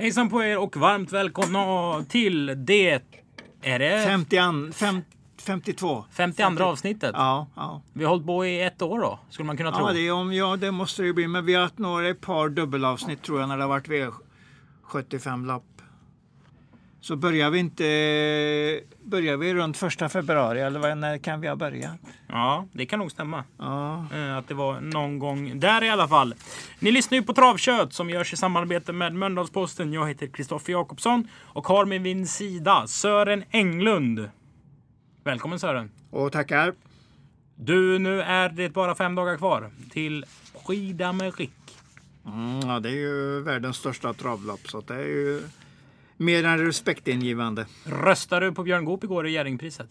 Hejsan 0.00 0.30
på 0.30 0.42
er 0.42 0.58
och 0.58 0.76
varmt 0.76 1.12
välkomna 1.12 2.04
till 2.08 2.64
det... 2.66 3.02
Är 3.62 3.78
det 3.78 4.04
50 4.06 4.38
an, 4.38 4.72
fem, 4.72 5.02
52. 5.40 6.04
52 6.10 6.64
avsnittet? 6.64 7.10
Ja, 7.14 7.46
ja. 7.56 7.82
Vi 7.92 8.04
har 8.04 8.10
hållit 8.10 8.26
på 8.26 8.46
i 8.46 8.62
ett 8.62 8.82
år 8.82 9.00
då, 9.00 9.18
skulle 9.30 9.46
man 9.46 9.56
kunna 9.56 9.72
tro. 9.72 9.86
Ja, 9.86 9.92
det, 9.92 10.10
om, 10.10 10.32
ja, 10.32 10.56
det 10.56 10.70
måste 10.70 11.02
det 11.02 11.06
ju 11.06 11.12
bli. 11.12 11.28
Men 11.28 11.46
vi 11.46 11.54
har 11.54 11.62
haft 11.62 11.78
några, 11.78 12.08
ett 12.08 12.20
par 12.20 12.48
dubbelavsnitt 12.48 13.22
tror 13.22 13.40
jag 13.40 13.48
när 13.48 13.56
det 13.56 13.62
har 13.62 13.68
varit 13.68 13.88
V75-lapp. 13.88 15.77
Så 17.08 17.16
börjar 17.16 17.50
vi 17.50 17.58
inte... 17.58 17.84
Börjar 19.04 19.36
vi 19.36 19.54
runt 19.54 19.76
första 19.76 20.08
februari 20.08 20.60
eller 20.60 20.94
när 20.94 21.18
kan 21.18 21.40
vi 21.40 21.48
ha 21.48 21.56
börjat? 21.56 21.96
Ja, 22.26 22.66
det 22.72 22.86
kan 22.86 22.98
nog 22.98 23.10
stämma. 23.10 23.44
Ja, 23.58 24.06
Eh, 24.14 24.36
Att 24.36 24.48
det 24.48 24.54
var 24.54 24.80
någon 24.80 25.18
gång 25.18 25.60
där 25.60 25.84
i 25.84 25.90
alla 25.90 26.08
fall. 26.08 26.34
Ni 26.78 26.90
lyssnar 26.92 27.18
ju 27.18 27.22
på 27.24 27.32
Travkött 27.34 27.92
som 27.92 28.10
görs 28.10 28.32
i 28.32 28.36
samarbete 28.36 28.92
med 28.92 29.14
Mölndalsposten. 29.14 29.92
Jag 29.92 30.08
heter 30.08 30.26
Kristoffer 30.26 30.72
Jakobsson 30.72 31.28
och 31.36 31.66
har 31.66 31.84
med 31.84 32.00
min 32.00 32.26
sida 32.26 32.86
Sören 32.86 33.44
Englund. 33.50 34.30
Välkommen 35.24 35.58
Sören! 35.58 35.90
och 36.10 36.32
tackar. 36.32 36.74
Du, 37.54 37.98
nu 37.98 38.22
är 38.22 38.48
det 38.48 38.68
bara 38.68 38.94
fem 38.94 39.14
dagar 39.14 39.36
kvar 39.36 39.70
till 39.90 40.24
Skidamerick. 40.64 41.50
Mm, 42.26 42.60
ja, 42.68 42.80
det 42.80 42.88
är 42.88 42.92
ju 42.96 43.40
världens 43.42 43.76
största 43.76 44.12
travlopp 44.12 44.68
så 44.70 44.80
det 44.80 44.94
är 44.94 45.06
ju 45.06 45.42
mer 46.18 46.44
än 46.44 46.58
respektingivande. 46.58 47.66
Röstade 47.84 48.46
du 48.46 48.52
på 48.52 48.62
Björn 48.62 48.84
Goop 48.84 49.04
igår 49.04 49.26
i 49.26 49.30
Jerringpriset? 49.30 49.88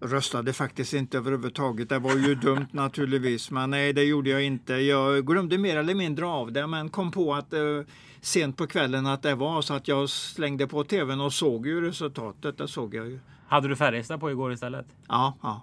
Röstade 0.00 0.52
faktiskt 0.52 0.94
inte 0.94 1.18
överhuvudtaget. 1.18 1.88
Det 1.88 1.98
var 1.98 2.16
ju 2.16 2.34
dumt 2.34 2.66
naturligtvis. 2.72 3.50
Men 3.50 3.70
nej, 3.70 3.92
det 3.92 4.04
gjorde 4.04 4.30
jag 4.30 4.42
inte. 4.42 4.74
Jag 4.74 5.26
glömde 5.26 5.58
mer 5.58 5.76
eller 5.76 5.94
mindre 5.94 6.26
av 6.26 6.52
det. 6.52 6.66
Men 6.66 6.88
kom 6.88 7.10
på 7.10 7.34
att 7.34 7.52
eh, 7.52 7.60
sent 8.20 8.56
på 8.56 8.66
kvällen 8.66 9.06
att 9.06 9.22
det 9.22 9.34
var 9.34 9.62
så 9.62 9.74
att 9.74 9.88
jag 9.88 10.10
slängde 10.10 10.66
på 10.66 10.84
tvn 10.84 11.20
och 11.20 11.32
såg 11.32 11.66
ju 11.66 11.80
resultatet. 11.80 12.58
Det 12.58 12.68
såg 12.68 12.94
jag 12.94 13.06
ju. 13.06 13.20
Hade 13.48 13.68
du 13.68 13.76
Färjestad 13.76 14.20
på 14.20 14.30
igår 14.30 14.52
istället? 14.52 14.86
Ja, 15.08 15.38
ja. 15.42 15.62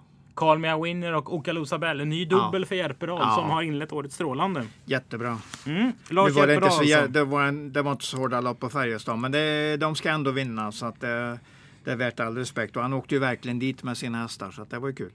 Mea 0.58 0.78
Winner 0.78 1.14
och 1.14 1.34
Okalusa 1.34 1.78
Bell. 1.78 2.00
En 2.00 2.08
ny 2.08 2.24
dubbel 2.24 2.62
Ja. 2.62 2.66
för 2.66 2.74
Järperad 2.74 3.18
Ja. 3.20 3.34
som 3.34 3.50
har 3.50 3.62
inlett 3.62 3.92
året 3.92 4.12
strålande. 4.12 4.66
Jättebra. 4.84 5.38
Mm. 5.66 5.92
Lars 6.08 6.32
var 6.34 6.46
det, 6.46 6.54
inte 6.54 6.70
så, 6.70 6.80
alltså. 6.80 7.06
det, 7.08 7.24
var 7.24 7.44
en, 7.44 7.72
det 7.72 7.82
var 7.82 7.92
inte 7.92 8.04
så 8.04 8.16
hårda 8.16 8.40
lopp 8.40 8.60
på 8.60 8.68
Färjestad. 8.68 9.18
Men 9.18 9.32
det, 9.32 9.76
de 9.76 9.94
ska 9.94 10.10
ändå 10.10 10.30
vinna. 10.30 10.72
Så 10.72 10.86
att 10.86 11.00
det, 11.00 11.38
det 11.84 11.92
är 11.92 11.96
värt 11.96 12.20
all 12.20 12.36
respekt. 12.36 12.76
Och 12.76 12.82
han 12.82 12.92
åkte 12.92 13.14
ju 13.14 13.18
verkligen 13.18 13.58
dit 13.58 13.82
med 13.82 13.96
sina 13.96 14.18
hästar. 14.22 14.50
Så 14.50 14.62
att 14.62 14.70
det 14.70 14.78
var 14.78 14.88
ju 14.88 14.94
kul. 14.94 15.10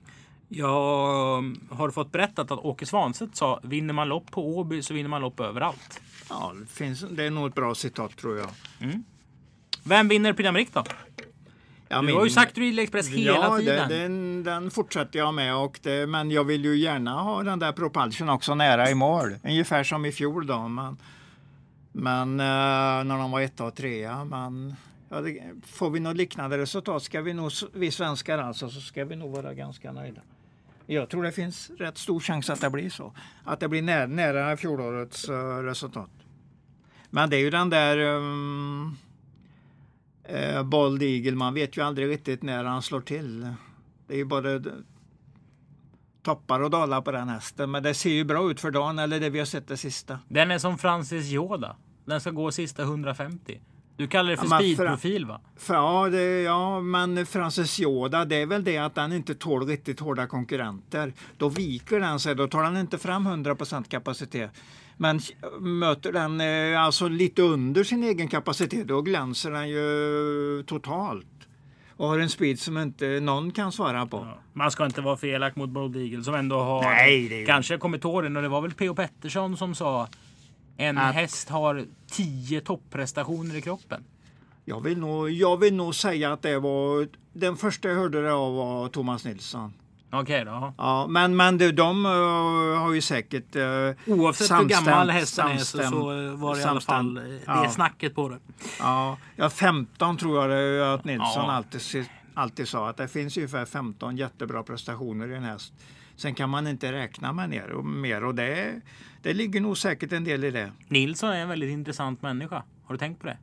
Jag 0.50 1.38
um, 1.38 1.60
har 1.72 1.92
fått 1.92 2.12
berättat 2.12 2.52
att 2.52 2.60
Åke 2.60 2.86
Svanstedt 2.86 3.36
sa 3.36 3.60
vinner 3.64 3.94
man 3.94 4.10
lopp 4.10 4.32
på 4.32 4.58
Åby 4.58 4.82
så 4.82 4.94
vinner 4.94 5.10
man 5.10 5.22
lopp 5.22 5.40
överallt. 5.40 6.02
Ja, 6.30 6.54
det, 6.60 6.68
finns, 6.68 7.06
det 7.10 7.24
är 7.24 7.32
nog 7.32 7.48
ett 7.48 7.56
bra 7.56 7.76
citat 7.76 8.18
tror 8.18 8.38
jag. 8.38 8.50
Vem 9.84 10.08
vinner 10.08 10.34
Prix 10.34 10.72
då? 10.74 10.84
Ja, 11.94 12.02
Du 12.02 12.08
min- 12.08 12.16
har 12.16 12.24
ju 12.24 12.30
sagt 12.30 12.58
Real 12.58 12.80
Express 12.80 13.08
hela 13.10 13.32
ja, 13.38 13.58
tiden. 13.58 13.90
det, 13.90 13.98
den, 14.02 14.44
den 14.44 14.72
fortsätter 14.72 15.20
jag 15.20 15.34
med. 15.34 15.56
Och 15.56 15.80
det, 15.84 16.08
men 16.08 16.32
jag 16.32 16.44
vill 16.44 16.66
ju 16.66 16.78
gärna 16.78 17.22
ha 17.22 17.44
den 17.44 17.60
där 17.60 17.72
Propulsion 17.72 18.30
också 18.30 18.56
nära 18.56 18.90
i 18.90 18.96
mål. 18.96 19.36
Ungefär 19.44 19.84
som 19.84 20.06
i 20.06 20.12
fjol 20.12 20.48
då. 20.48 20.68
Men, 20.68 20.98
men 21.92 22.40
eh, 22.40 23.04
när 23.06 23.18
de 23.18 23.32
var 23.32 23.42
etta 23.42 23.64
och 23.66 23.76
trea. 23.76 24.26
Men 24.26 24.76
ja, 25.10 25.22
det, 25.22 25.40
får 25.66 25.90
vi 25.90 26.00
något 26.00 26.18
liknande 26.18 26.58
resultat, 26.58 27.04
ska 27.04 27.22
vi 27.22 27.34
nog, 27.34 27.52
vi 27.74 27.92
svenskar 27.92 28.38
alltså, 28.38 28.70
så 28.70 28.82
ska 28.82 29.06
vi 29.06 29.16
nog 29.16 29.32
vara 29.32 29.54
ganska 29.54 29.92
nöjda. 29.92 30.22
Jag 30.86 31.10
tror 31.10 31.24
det 31.24 31.32
finns 31.32 31.72
rätt 31.80 31.98
stor 31.98 32.20
chans 32.20 32.50
att 32.50 32.62
det 32.62 32.70
blir 32.70 32.90
så. 32.90 33.14
Att 33.44 33.60
det 33.60 33.68
blir 33.68 33.82
nära, 33.82 34.08
nära 34.08 34.58
fjolårets 34.58 35.30
eh, 35.30 35.58
resultat. 35.58 36.10
Men 37.10 37.30
det 37.30 37.36
är 37.36 37.40
ju 37.40 37.50
den 37.50 37.70
där 37.70 37.98
um, 37.98 38.98
eh, 40.24 40.64
Bold 40.64 41.04
Eagle, 41.04 41.36
man 41.36 41.54
vet 41.54 41.78
ju 41.78 41.82
aldrig 41.82 42.10
riktigt 42.10 42.44
när 42.44 42.64
han 42.64 42.82
slår 42.82 43.02
till. 43.02 43.48
Det 44.08 44.14
är 44.14 44.18
ju 44.18 44.26
bara 44.26 44.62
toppar 46.24 46.60
och 46.60 46.70
dalar 46.70 47.02
på 47.02 47.12
den 47.12 47.30
hästen. 47.30 47.72
Men 47.72 47.84
det 47.84 47.94
ser 47.94 48.10
ju 48.10 48.24
bra 48.24 48.52
ut 48.52 48.60
för 48.60 48.72
dagen, 48.72 49.00
eller 49.00 49.20
det 49.20 49.30
vi 49.30 49.40
har 49.40 49.46
sett 49.46 49.68
det 49.68 49.78
sista. 49.78 50.20
Den 50.28 50.52
är 50.52 50.58
som 50.58 50.78
Francis 50.78 51.32
Yoda. 51.32 51.76
Den 52.06 52.22
ska 52.22 52.32
gå 52.32 52.52
sista 52.52 52.84
150. 52.84 53.62
Du 53.98 54.08
kallar 54.08 54.32
det 54.32 54.38
för 54.38 54.48
Ja, 54.50 54.58
speedprofil 54.58 55.26
va? 55.26 55.42
För, 55.56 55.74
ja, 55.74 56.10
det, 56.10 56.42
ja, 56.42 56.82
men 56.82 57.26
Francis 57.26 57.80
Yoda, 57.80 58.26
det 58.26 58.36
är 58.36 58.46
väl 58.46 58.64
det 58.64 58.78
att 58.78 58.96
den 58.96 59.14
inte 59.14 59.36
tål 59.36 59.68
riktigt 59.68 60.00
hårda 60.00 60.28
konkurrenter. 60.28 61.14
Då 61.38 61.50
viker 61.50 62.00
den 62.00 62.20
sig, 62.20 62.36
då 62.36 62.48
tar 62.48 62.64
den 62.64 62.78
inte 62.78 62.98
fram 62.98 63.28
100% 63.28 63.84
kapacitet. 63.90 64.52
Men 64.98 65.20
möter 65.60 66.12
den 66.12 66.42
eh, 66.42 66.82
alltså 66.82 67.08
lite 67.08 67.42
under 67.42 67.84
sin 67.84 68.04
egen 68.04 68.28
kapacitet, 68.28 68.88
då 68.88 69.02
glänser 69.02 69.52
den 69.52 69.70
ju 69.70 70.64
totalt. 70.68 71.26
Och 71.98 72.08
har 72.08 72.20
en 72.20 72.30
speed 72.30 72.60
som 72.60 72.78
inte 72.78 73.20
någon 73.20 73.52
kan 73.52 73.72
svara 73.72 74.06
på. 74.06 74.18
Ja. 74.18 74.38
Man 74.54 74.72
ska 74.72 74.86
inte 74.86 75.02
vara 75.02 75.18
för 75.18 75.28
elak 75.28 75.56
mot 75.56 75.70
Bold 75.70 75.96
Eagle 75.96 76.24
som 76.24 76.36
ändå 76.36 76.60
har 76.60 76.82
Nej, 76.84 77.30
det 77.30 77.42
är 77.42 77.46
kanske 77.46 77.78
kommit 77.78 78.06
åren. 78.06 78.36
Och 78.38 78.42
det 78.42 78.50
var 78.50 78.62
väl 78.62 78.74
P.O. 78.74 78.96
Pettersson 78.96 79.58
som 79.58 79.76
sa 79.76 80.08
en 80.78 80.98
Att- 80.98 81.16
häst 81.16 81.50
har 81.50 81.86
10 82.12 82.62
topprestationer 82.62 83.56
i 83.56 83.62
kroppen. 83.62 84.04
Jag 84.66 84.82
vill, 84.84 84.98
nog, 84.98 85.30
jag 85.30 85.58
vill 85.58 85.74
nog 85.76 85.96
säga 85.96 86.34
att 86.34 86.42
det 86.42 86.60
var 86.60 87.08
den 87.34 87.56
första 87.56 87.90
jag 87.90 87.96
hörde 87.96 88.22
det 88.22 88.34
av 88.34 88.56
var 88.56 88.88
Thomas 88.88 89.26
Nilsson. 89.26 89.74
Okej 90.14 90.46
då. 90.46 90.74
Ja, 90.78 91.08
men, 91.08 91.36
men 91.36 91.58
de, 91.58 91.72
de 91.72 92.06
eh, 92.06 92.12
har 92.82 92.94
ju 92.94 93.02
säkert 93.02 93.56
uh, 93.56 93.64
Oavsett 94.08 94.52
hur 94.60 94.66
gammal 94.66 95.10
hästen 95.10 95.48
är 95.48 95.58
så, 95.58 95.84
så 95.84 96.36
var 96.36 96.56
det 96.56 96.62
i 96.62 96.64
alla 96.64 96.82
fall 96.82 97.18
eh, 97.18 97.24
samstämt. 97.24 97.46
det 97.46 97.64
Ja. 97.64 97.70
snacket 97.70 98.16
på 98.16 98.30
det. 98.30 98.38
Ja, 98.80 99.18
ja 99.36 99.50
15 99.50 100.18
tror 100.18 100.52
jag 100.52 100.94
att 100.94 101.06
Nilsson 101.06 101.46
Ja. 101.46 101.52
alltid, 101.52 102.06
alltid 102.34 102.68
sa 102.68 102.90
att 102.90 102.98
det 102.98 103.08
finns 103.08 103.38
ungefär 103.38 103.66
15 103.66 104.18
jättebra 104.18 104.64
prestationer 104.64 105.28
i 105.32 105.36
en 105.36 105.44
häst. 105.44 105.74
Sen 106.16 106.36
kan 106.36 106.50
man 106.50 106.68
inte 106.68 106.92
räkna 106.92 107.34
med 107.34 107.50
ner 107.50 107.72
och 107.72 107.86
mer 107.86 108.24
och 108.24 108.36
det, 108.36 108.82
det 109.22 109.34
ligger 109.34 109.62
nog 109.62 109.78
säkert 109.78 110.12
en 110.12 110.24
del 110.24 110.44
i 110.44 110.52
det. 110.52 110.72
Nilsson 110.88 111.30
är 111.30 111.42
en 111.42 111.50
väldigt 111.50 111.70
intressant 111.72 112.22
människa. 112.22 112.64
Har 112.86 112.94
du 112.94 112.98
tänkt 112.98 113.22
på 113.22 113.28
det? 113.28 113.38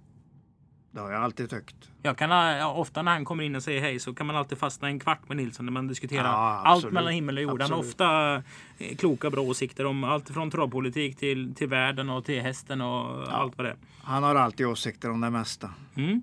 Det 0.93 1.01
har 1.01 1.11
jag 1.11 1.23
alltid 1.23 1.51
tyckt. 1.51 1.91
Jag 2.03 2.19
kan, 2.19 2.31
ja, 2.31 2.73
ofta 2.73 3.03
när 3.03 3.12
han 3.12 3.25
kommer 3.25 3.45
in 3.45 3.56
och 3.56 3.62
säger 3.62 3.81
hej 3.81 3.99
så 3.99 4.15
kan 4.15 4.27
man 4.27 4.37
alltid 4.37 4.59
fastna 4.59 4.89
en 4.89 5.01
kvart 5.01 5.28
med 5.28 5.37
Nilsson 5.37 5.67
när 5.67 5.73
man 5.73 5.89
diskuterar 5.89 6.25
Ja, 6.25 6.62
allt 6.65 6.93
mellan 6.93 7.12
himmel 7.12 7.37
och 7.37 7.43
jord. 7.43 7.62
Han 7.62 7.71
har 7.71 7.78
ofta 7.78 8.34
eh, 8.78 8.97
kloka 8.97 9.31
bra 9.31 9.43
åsikter 9.43 9.87
om 9.87 10.05
allt 10.05 10.31
från 10.31 10.51
travpolitik 10.51 11.17
till, 11.17 11.55
till 11.55 11.69
världen 11.69 12.11
och 12.11 12.25
till 12.25 12.41
hästen 12.41 12.81
och 12.81 13.33
allt 13.33 13.59
vad 13.59 13.67
det 13.67 13.71
är. 13.71 13.77
Han 14.03 14.23
har 14.23 14.34
alltid 14.34 14.67
åsikter 14.67 15.11
om 15.11 15.21
det 15.21 15.31
mesta. 15.31 15.71
Mm. 15.97 16.23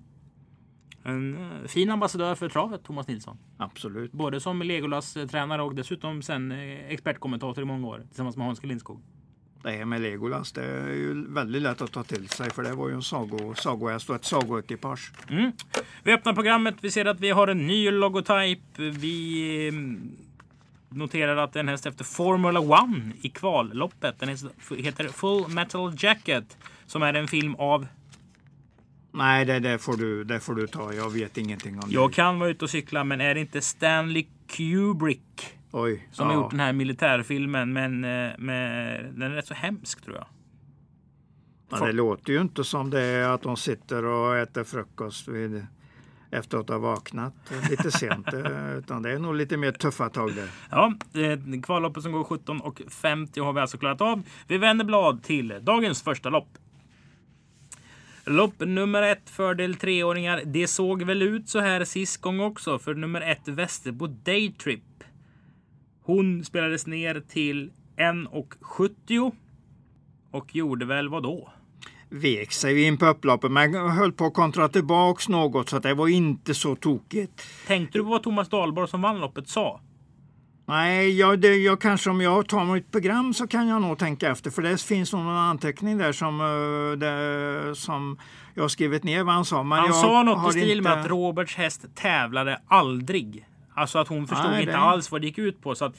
En 1.03 1.37
eh, 1.37 1.67
fin 1.67 1.89
ambassadör 1.89 2.35
för 2.35 2.49
travet, 2.49 2.83
Thomas 2.83 3.07
Nilsson. 3.07 3.37
Absolut. 3.57 4.11
Både 4.11 4.39
som 4.39 4.61
Legolas-tränare 4.61 5.61
och 5.61 5.75
dessutom 5.75 6.21
sen 6.21 6.51
eh, 6.51 6.91
expertkommentator 6.91 7.61
i 7.61 7.65
många 7.65 7.87
år 7.87 8.03
tillsammans 8.07 8.37
med 8.37 8.45
Hans. 8.45 8.63
Lindskog. 8.63 9.01
Det 9.63 9.71
här 9.71 9.85
med 9.85 10.01
Legolas, 10.01 10.51
det 10.51 10.63
är 10.65 10.87
ju 10.93 11.25
väldigt 11.33 11.61
lätt 11.61 11.81
att 11.81 11.91
ta 11.91 12.03
till 12.03 12.29
sig 12.29 12.51
för 12.51 12.63
det 12.63 12.73
var 12.73 12.89
ju 12.89 12.95
en 12.95 13.01
sago, 13.01 13.53
sagohäst 13.55 14.09
och 14.09 14.15
ett 14.15 14.25
sagoekipage. 14.25 15.11
Mm. 15.29 15.51
Vi 16.03 16.13
öppnar 16.13 16.33
programmet. 16.33 16.75
Vi 16.81 16.91
ser 16.91 17.05
att 17.05 17.19
vi 17.19 17.29
har 17.29 17.47
en 17.47 17.67
ny 17.67 17.91
logotyp. 17.91 18.59
Vi 18.77 19.67
mm, 19.67 20.11
noterar 20.89 21.37
att 21.37 21.53
den 21.53 21.67
häst 21.67 21.85
efter 21.85 22.03
Formula 22.03 22.59
One 22.59 23.11
i 23.21 23.29
kvalloppet. 23.29 24.19
Den 24.19 24.29
heter- 24.29 25.07
Full 25.07 25.47
Metal 25.47 25.93
Jacket 25.97 26.57
som 26.85 27.03
är 27.03 27.13
en 27.13 27.27
film 27.27 27.55
av 27.55 27.87
Nej, 29.11 29.45
det, 29.45 29.59
det, 29.59 29.77
får 29.77 29.97
du, 29.97 30.23
det 30.23 30.39
får 30.39 30.55
du 30.55 30.67
ta. 30.67 30.93
Jag 30.93 31.09
vet 31.09 31.37
ingenting 31.37 31.79
om 31.79 31.89
Jag 31.91 32.09
det. 32.09 32.13
kan 32.13 32.39
vara 32.39 32.49
ute 32.49 32.65
och 32.65 32.69
cykla, 32.71 33.03
men 33.03 33.21
är 33.21 33.33
det 33.35 33.39
inte 33.41 33.61
Stanley 33.61 34.25
Kubrick 34.47 35.56
Oj. 35.71 36.07
som 36.11 36.27
har 36.27 36.33
gjort 36.33 36.51
den 36.51 36.59
här 36.59 36.73
militärfilmen? 36.73 37.73
Men 37.73 38.03
eh, 38.03 38.31
med, 38.37 39.05
den 39.13 39.21
är 39.21 39.35
rätt 39.35 39.47
så 39.47 39.53
hemsk 39.53 40.01
tror 40.01 40.15
jag. 40.15 40.27
Ja, 41.69 41.85
det 41.85 41.91
låter 41.91 42.33
ju 42.33 42.41
inte 42.41 42.63
som 42.63 42.89
det 42.89 43.01
är 43.01 43.29
att 43.29 43.41
de 43.41 43.57
sitter 43.57 44.05
och 44.05 44.37
äter 44.37 44.63
frukost 44.63 45.27
vid, 45.27 45.65
efter 46.31 46.57
att 46.57 46.69
ha 46.69 46.77
vaknat 46.77 47.33
lite 47.69 47.91
sent. 47.91 48.27
Utan 48.77 49.01
det 49.01 49.11
är 49.11 49.19
nog 49.19 49.35
lite 49.35 49.57
mer 49.57 49.71
tuffa 49.71 50.09
tag 50.09 50.31
där. 50.35 50.49
Ja, 50.69 50.93
kvalloppet 51.63 52.03
som 52.03 52.11
går 52.11 52.23
17 52.23 52.61
och 52.61 52.81
50 52.89 53.39
har 53.39 53.53
vi 53.53 53.61
alltså 53.61 53.77
klarat 53.77 54.01
av. 54.01 54.23
Vi 54.47 54.57
vänder 54.57 54.85
blad 54.85 55.23
till 55.23 55.59
dagens 55.61 56.01
första 56.01 56.29
lopp. 56.29 56.57
Lopp 58.25 58.59
nummer 58.59 59.01
ett, 59.01 59.29
fördel 59.29 59.75
treåringar. 59.75 60.41
Det 60.45 60.67
såg 60.67 61.03
väl 61.03 61.21
ut 61.21 61.49
så 61.49 61.59
här 61.59 61.83
sist 61.83 62.21
gång 62.21 62.39
också 62.39 62.79
för 62.79 62.93
nummer 62.93 63.21
ett 63.21 63.47
Västerbo 63.47 64.07
Daytrip. 64.07 64.83
Hon 66.07 66.45
spelades 66.45 66.87
ner 66.87 67.23
till 67.27 67.71
1,70 67.97 69.31
och 70.31 70.55
gjorde 70.55 70.85
väl 70.85 71.09
vad 71.09 71.23
då? 71.23 71.49
Vek 72.09 72.51
sig 72.51 72.83
in 72.83 72.97
på 72.97 73.05
upploppet 73.05 73.51
men 73.51 73.73
höll 73.73 74.11
på 74.11 74.25
att 74.25 74.33
kontra 74.33 74.69
tillbaks 74.69 75.29
något 75.29 75.69
så 75.69 75.77
att 75.77 75.83
det 75.83 75.93
var 75.93 76.07
inte 76.07 76.53
så 76.53 76.75
tokigt. 76.75 77.43
Tänkte 77.67 77.97
du 77.97 78.03
på 78.03 78.09
vad 78.09 78.23
Thomas 78.23 78.49
Dahlborg 78.49 78.89
som 78.89 79.01
vann 79.01 79.19
loppet 79.19 79.47
sa? 79.47 79.81
Nej, 80.65 81.19
jag, 81.19 81.39
det, 81.39 81.55
jag 81.55 81.81
kanske 81.81 82.09
om 82.09 82.21
jag 82.21 82.47
tar 82.47 82.65
mitt 82.65 82.91
program 82.91 83.33
så 83.33 83.47
kan 83.47 83.67
jag 83.67 83.81
nog 83.81 83.97
tänka 83.97 84.31
efter. 84.31 84.51
För 84.51 84.61
det 84.61 84.81
finns 84.81 85.13
nog 85.13 85.23
någon 85.23 85.35
anteckning 85.35 85.97
där 85.97 86.11
som, 86.11 86.41
uh, 86.41 86.97
det, 86.97 87.75
som 87.75 88.17
jag 88.53 88.71
skrivit 88.71 89.03
ner 89.03 89.23
vad 89.23 89.35
han 89.35 89.45
sa. 89.45 89.63
Men 89.63 89.79
han 89.79 89.93
sa 89.93 90.23
något 90.23 90.55
i 90.55 90.59
stil 90.59 90.77
inte... 90.77 90.89
med 90.89 90.99
att 90.99 91.07
Roberts 91.07 91.55
häst 91.55 91.85
tävlade 91.95 92.61
aldrig. 92.67 93.45
Alltså 93.77 93.99
att 93.99 94.07
hon 94.07 94.27
förstod 94.27 94.51
Nej, 94.51 94.61
inte 94.61 94.71
det... 94.71 94.77
alls 94.77 95.11
vad 95.11 95.21
det 95.21 95.27
gick 95.27 95.37
ut 95.37 95.61
på. 95.61 95.75
Så 95.75 95.85
att 95.85 95.95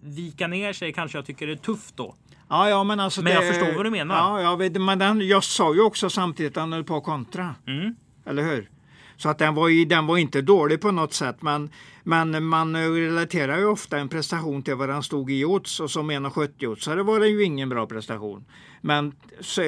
vika 0.00 0.46
ner 0.46 0.72
sig 0.72 0.92
kanske 0.92 1.18
jag 1.18 1.26
tycker 1.26 1.48
är 1.48 1.56
tufft 1.56 1.96
då. 1.96 2.14
Ja, 2.48 2.68
ja, 2.68 2.84
men 2.84 3.00
alltså 3.00 3.22
men 3.22 3.32
jag 3.32 3.48
förstår 3.48 3.76
vad 3.76 3.86
du 3.86 3.90
menar. 3.90 4.14
Ja, 4.16 4.42
jag, 4.42 4.56
vet, 4.56 4.80
men 4.80 4.98
den, 4.98 5.28
jag 5.28 5.44
sa 5.44 5.74
ju 5.74 5.80
också 5.80 6.10
samtidigt 6.10 6.56
att 6.56 6.60
han 6.60 6.72
höll 6.72 6.84
på 6.84 6.96
att 6.96 7.04
kontra. 7.04 7.54
Mm. 7.66 7.94
Eller 8.26 8.42
hur? 8.42 8.70
Så 9.16 9.28
att 9.28 9.38
den 9.38 9.54
var, 9.54 9.88
den 9.88 10.06
var 10.06 10.16
inte 10.16 10.42
dålig 10.42 10.80
på 10.80 10.90
något 10.90 11.14
sätt. 11.14 11.42
Men, 11.42 11.70
men 12.02 12.44
man 12.44 12.76
relaterar 12.76 13.58
ju 13.58 13.66
ofta 13.66 13.98
en 13.98 14.08
prestation 14.08 14.62
till 14.62 14.74
vad 14.74 14.88
den 14.88 15.02
stod 15.02 15.30
i 15.30 15.44
odds. 15.44 15.80
Och 15.80 15.90
som 15.90 16.10
1,70 16.10 16.66
odds 16.66 16.84
så 16.84 16.94
det 16.94 17.02
var 17.02 17.20
det 17.20 17.28
ju 17.28 17.44
ingen 17.44 17.68
bra 17.68 17.86
prestation. 17.86 18.44
Men 18.80 19.12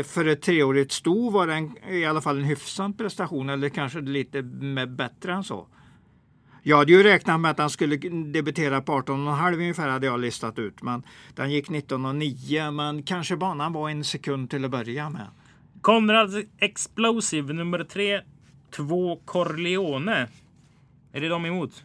för 0.05 0.26
ett 0.26 0.43
treårigt 0.43 0.93
sto 0.93 1.31
var 1.31 1.46
den 1.46 1.76
i 1.88 2.05
alla 2.05 2.20
fall 2.20 2.38
en 2.38 2.44
hyfsad 2.44 2.99
prestation. 2.99 3.50
Eller 3.50 3.69
kanske 3.69 4.00
lite 4.00 4.43
bättre 4.87 5.32
än 5.32 5.44
så. 5.44 5.67
Jag 6.62 6.77
hade 6.77 6.93
ju 6.93 7.03
räknat 7.03 7.41
med 7.41 7.51
att 7.51 7.59
han 7.59 7.71
skulle 7.71 7.97
debutera 8.33 8.81
på 8.81 8.93
18,5 8.93 9.55
ungefär 9.55 9.89
hade 9.89 10.07
jag 10.07 10.21
listat 10.21 10.59
ut. 10.59 10.83
Men 10.83 11.03
den 11.35 11.51
gick 11.51 11.69
19,9 11.69 12.71
men 12.71 13.03
kanske 13.03 13.37
banan 13.37 13.73
var 13.73 13.91
en 13.91 14.05
sekund 14.05 14.51
till 14.51 14.65
att 14.65 14.71
börja 14.71 15.11
med. 15.11 15.27
Konrads 15.81 16.35
Explosive 16.59 17.53
nummer 17.53 17.85
3, 17.85 18.21
2 18.77 19.17
Corleone. 19.17 20.29
Är 21.12 21.21
det 21.21 21.29
de 21.29 21.47
emot? 21.47 21.85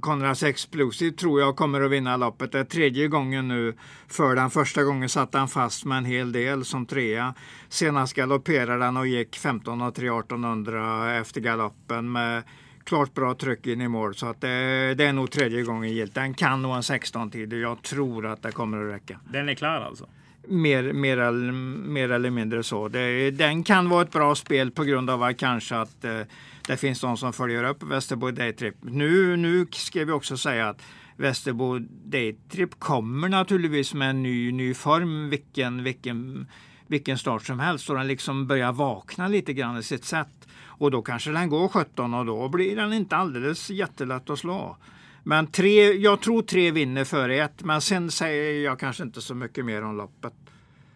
Konrads 0.00 0.42
Explosive 0.42 1.16
tror 1.16 1.40
jag 1.40 1.56
kommer 1.56 1.80
att 1.80 1.90
vinna 1.90 2.16
loppet. 2.16 2.52
Det 2.52 2.58
är 2.58 2.64
tredje 2.64 3.08
gången 3.08 3.48
nu 3.48 3.76
för 4.08 4.36
den. 4.36 4.50
Första 4.50 4.84
gången 4.84 5.08
satt 5.08 5.34
han 5.34 5.48
fast 5.48 5.84
med 5.84 5.98
en 5.98 6.04
hel 6.04 6.32
del 6.32 6.64
som 6.64 6.86
trea. 6.86 7.34
Senast 7.68 8.14
galopperade 8.14 8.84
han 8.84 8.96
och 8.96 9.06
gick 9.06 9.36
15 9.36 9.82
och 9.82 9.94
3 9.94 10.06
1800 10.08 11.14
efter 11.14 11.40
galoppen 11.40 12.12
med 12.12 12.42
klart 12.90 13.14
bra 13.14 13.34
tryck 13.34 13.66
in 13.66 13.80
i 13.80 13.88
mål. 13.88 14.14
Så 14.14 14.26
att 14.26 14.40
det, 14.40 14.94
det 14.94 15.04
är 15.04 15.12
nog 15.12 15.30
tredje 15.30 15.62
gången 15.62 15.92
gilt. 15.92 16.14
Den 16.14 16.34
kan 16.34 16.62
nog 16.62 16.74
en 16.74 16.82
16-tid 16.82 17.52
jag 17.52 17.82
tror 17.82 18.26
att 18.26 18.42
det 18.42 18.52
kommer 18.52 18.86
att 18.86 18.94
räcka. 18.94 19.20
Den 19.32 19.48
är 19.48 19.54
klar 19.54 19.80
alltså? 19.80 20.08
Mer, 20.48 20.92
mer, 20.92 21.18
eller, 21.18 21.52
mer 21.52 22.10
eller 22.10 22.30
mindre 22.30 22.62
så. 22.62 22.88
Det, 22.88 23.30
den 23.30 23.64
kan 23.64 23.88
vara 23.88 24.02
ett 24.02 24.12
bra 24.12 24.34
spel 24.34 24.70
på 24.70 24.84
grund 24.84 25.10
av 25.10 25.22
att 25.22 25.36
kanske 25.36 25.76
att 25.76 26.04
eh, 26.04 26.20
det 26.66 26.76
finns 26.76 27.00
de 27.00 27.16
som 27.16 27.32
följer 27.32 27.64
upp 27.64 27.82
Västerbo 27.82 28.30
Daytrip. 28.30 28.74
Nu, 28.80 29.36
nu 29.36 29.66
ska 29.72 30.04
vi 30.04 30.12
också 30.12 30.36
säga 30.36 30.68
att 30.68 30.82
Västerbo 31.16 31.78
Daytrip 32.04 32.78
kommer 32.78 33.28
naturligtvis 33.28 33.94
med 33.94 34.10
en 34.10 34.22
ny, 34.22 34.52
ny 34.52 34.74
form 34.74 35.30
vilken, 35.30 35.84
vilken, 35.84 36.46
vilken 36.86 37.18
start 37.18 37.46
som 37.46 37.60
helst 37.60 37.90
och 37.90 37.96
den 37.96 38.06
liksom 38.06 38.46
börjar 38.46 38.72
vakna 38.72 39.28
lite 39.28 39.52
grann 39.52 39.78
i 39.78 39.82
sitt 39.82 40.04
sätt. 40.04 40.39
Och 40.80 40.90
då 40.90 41.02
kanske 41.02 41.30
den 41.30 41.48
går 41.48 41.68
17 41.68 42.14
och 42.14 42.26
då 42.26 42.48
blir 42.48 42.76
den 42.76 42.92
inte 42.92 43.16
alldeles 43.16 43.70
jättelätt 43.70 44.30
att 44.30 44.38
slå. 44.38 44.76
Men 45.22 45.46
tre, 45.46 45.92
jag 45.92 46.20
tror 46.20 46.42
tre 46.42 46.70
vinner 46.70 47.04
före 47.04 47.36
ett, 47.36 47.64
men 47.64 47.80
sen 47.80 48.10
säger 48.10 48.64
jag 48.64 48.78
kanske 48.78 49.02
inte 49.02 49.20
så 49.20 49.34
mycket 49.34 49.64
mer 49.64 49.84
om 49.84 49.96
loppet. 49.96 50.32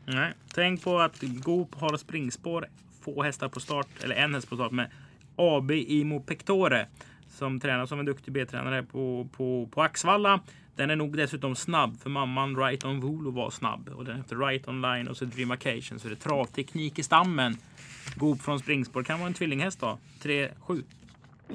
Nej, 0.07 0.33
tänk 0.55 0.85
på 0.85 0.99
att 1.01 1.21
Goop 1.21 1.75
har 1.75 1.97
springspår, 1.97 2.67
få 3.05 3.23
hästar 3.23 3.49
på 3.49 3.61
start, 3.61 3.87
eller 4.03 4.15
en 4.15 4.35
häst 4.35 4.49
på 4.49 4.55
start 4.55 4.73
med 4.73 4.91
AB 5.37 5.71
Imo 5.71 6.21
Pectore 6.21 6.87
som 7.29 7.61
tränar 7.61 7.87
som 7.87 7.99
en 7.99 8.07
duktig 8.07 8.35
B-tränare 8.35 8.83
på, 8.83 9.29
på, 9.37 9.69
på 9.73 9.83
Axvalla. 9.83 10.41
Den 10.77 10.91
är 10.91 10.97
nog 10.97 11.17
dessutom 11.17 11.57
snabb 11.57 12.01
för 12.01 12.11
mamman 12.11 12.57
Right 12.57 12.85
On 12.85 13.01
Volo 13.01 13.31
var 13.31 13.51
snabb 13.51 13.89
och 13.89 14.05
den 14.05 14.17
heter 14.17 14.37
Right 14.37 14.69
Online 14.69 15.09
och 15.09 15.17
så 15.17 15.25
Dream 15.25 15.51
Occasion 15.51 15.99
så 15.99 16.09
det 16.09 16.15
är 16.15 16.17
travteknik 16.17 16.99
i 16.99 17.03
stammen. 17.03 17.57
Goop 18.15 18.43
från 18.43 18.59
springspår 18.59 19.03
kan 19.03 19.19
vara 19.19 19.27
en 19.27 19.35
tvillinghäst 19.35 19.81
då. 19.81 19.99
3-7. 20.23 20.83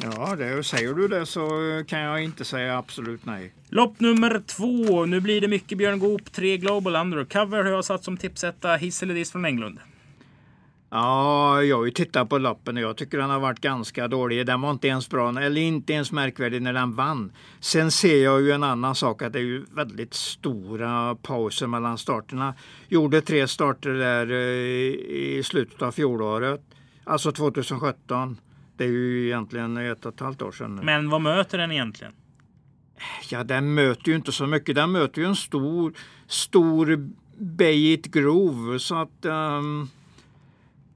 Ja, 0.01 0.35
det, 0.35 0.63
säger 0.63 0.93
du 0.93 1.07
det 1.07 1.25
så 1.25 1.49
kan 1.87 1.99
jag 1.99 2.23
inte 2.23 2.45
säga 2.45 2.77
absolut 2.77 3.25
nej. 3.25 3.53
Lopp 3.69 3.99
nummer 3.99 4.41
två. 4.45 5.05
Nu 5.05 5.19
blir 5.19 5.41
det 5.41 5.47
mycket 5.47 5.77
Björn 5.77 5.99
Goop. 5.99 6.31
3 6.31 6.57
Global 6.57 6.95
Undercover 6.95 7.63
har 7.63 7.71
jag 7.71 7.85
satt 7.85 8.03
som 8.03 8.17
tipsetta. 8.17 8.75
Hiss 8.75 9.03
eller 9.03 9.13
diss 9.13 9.31
från 9.31 9.45
Englund. 9.45 9.79
Ja, 10.91 11.63
jag 11.63 11.77
har 11.77 11.85
ju 11.85 11.91
tittat 11.91 12.29
på 12.29 12.37
loppen 12.37 12.77
och 12.77 12.83
jag 12.83 12.97
tycker 12.97 13.17
den 13.17 13.29
har 13.29 13.39
varit 13.39 13.59
ganska 13.59 14.07
dålig. 14.07 14.45
Den 14.45 14.61
var 14.61 14.71
inte 14.71 14.87
ens 14.87 15.09
bra, 15.09 15.29
eller 15.41 15.61
inte 15.61 15.93
ens 15.93 16.11
märkvärdig 16.11 16.61
när 16.61 16.73
den 16.73 16.93
vann. 16.93 17.31
Sen 17.59 17.91
ser 17.91 18.23
jag 18.23 18.41
ju 18.41 18.51
en 18.51 18.63
annan 18.63 18.95
sak 18.95 19.21
att 19.21 19.33
det 19.33 19.39
är 19.39 19.43
ju 19.43 19.65
väldigt 19.71 20.13
stora 20.13 21.15
pauser 21.15 21.67
mellan 21.67 21.97
starterna. 21.97 22.53
Gjorde 22.87 23.21
tre 23.21 23.47
starter 23.47 23.89
där 23.89 24.31
eh, 24.31 24.37
i 24.37 25.41
slutet 25.45 25.81
av 25.81 25.91
fjolåret, 25.91 26.61
alltså 27.03 27.31
2017. 27.31 28.37
Det 28.77 28.83
är 28.83 28.87
ju 28.87 29.25
egentligen 29.25 29.77
ett 29.77 30.05
och 30.05 30.13
ett 30.13 30.19
halvt 30.19 30.41
år 30.41 30.51
sedan. 30.51 30.75
Men 30.83 31.09
vad 31.09 31.21
möter 31.21 31.57
den 31.57 31.71
egentligen? 31.71 32.13
Ja, 33.29 33.43
den 33.43 33.73
möter 33.73 34.09
ju 34.09 34.15
inte 34.15 34.31
så 34.31 34.47
mycket. 34.47 34.75
Den 34.75 34.91
möter 34.91 35.21
ju 35.21 35.27
en 35.27 35.35
stor, 35.35 35.93
stor 36.27 37.09
Bayit 37.37 38.05
Grove. 38.05 38.79
Så 38.79 38.95
att 38.95 39.25
um, 39.25 39.89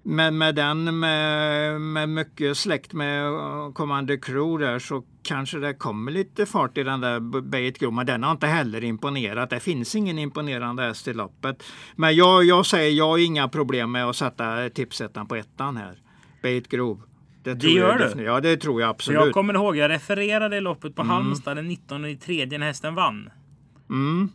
med, 0.03 0.33
med 0.33 0.55
den 0.55 0.99
med, 0.99 1.81
med 1.81 2.09
mycket 2.09 2.57
släkt 2.57 2.93
med 2.93 3.33
Commander 3.73 4.17
Crew 4.21 4.65
där 4.65 4.79
så 4.79 5.03
kanske 5.23 5.59
det 5.59 5.73
kommer 5.73 6.11
lite 6.11 6.45
fart 6.45 6.77
i 6.77 6.83
den 6.83 7.01
där 7.01 7.41
Bayet 7.41 7.79
Grove. 7.79 7.95
Men 7.95 8.05
den 8.05 8.23
har 8.23 8.31
inte 8.31 8.47
heller 8.47 8.83
imponerat. 8.83 9.49
Det 9.49 9.59
finns 9.59 9.95
ingen 9.95 10.19
imponerande 10.19 10.83
häst 10.83 11.07
i 11.07 11.13
loppet. 11.13 11.63
Men 11.95 12.15
jag, 12.15 12.43
jag 12.43 12.65
säger, 12.65 12.91
jag 12.91 13.07
har 13.07 13.25
inga 13.25 13.47
problem 13.47 13.91
med 13.91 14.05
att 14.05 14.15
sätta 14.15 14.69
tipsettan 14.69 15.27
på 15.27 15.35
ettan 15.35 15.77
här. 15.77 15.97
Bayet 16.41 16.67
Grove. 16.67 17.01
Det, 17.43 17.53
det 17.53 17.67
gör 17.67 18.13
du? 18.15 18.23
Ja, 18.23 18.39
det 18.39 18.57
tror 18.57 18.81
jag 18.81 18.89
absolut. 18.89 19.21
Jag 19.21 19.33
kommer 19.33 19.53
ihåg, 19.53 19.75
jag 19.75 19.89
refererade 19.89 20.59
loppet 20.59 20.95
på 20.95 21.01
mm. 21.01 21.11
Halmstad 21.11 21.57
den 21.57 21.67
19 21.67 22.05
i 22.05 22.15
tredje 22.15 22.57
när 22.57 22.67
hästen 22.67 22.95
vann. 22.95 23.29
Mm. 23.89 24.29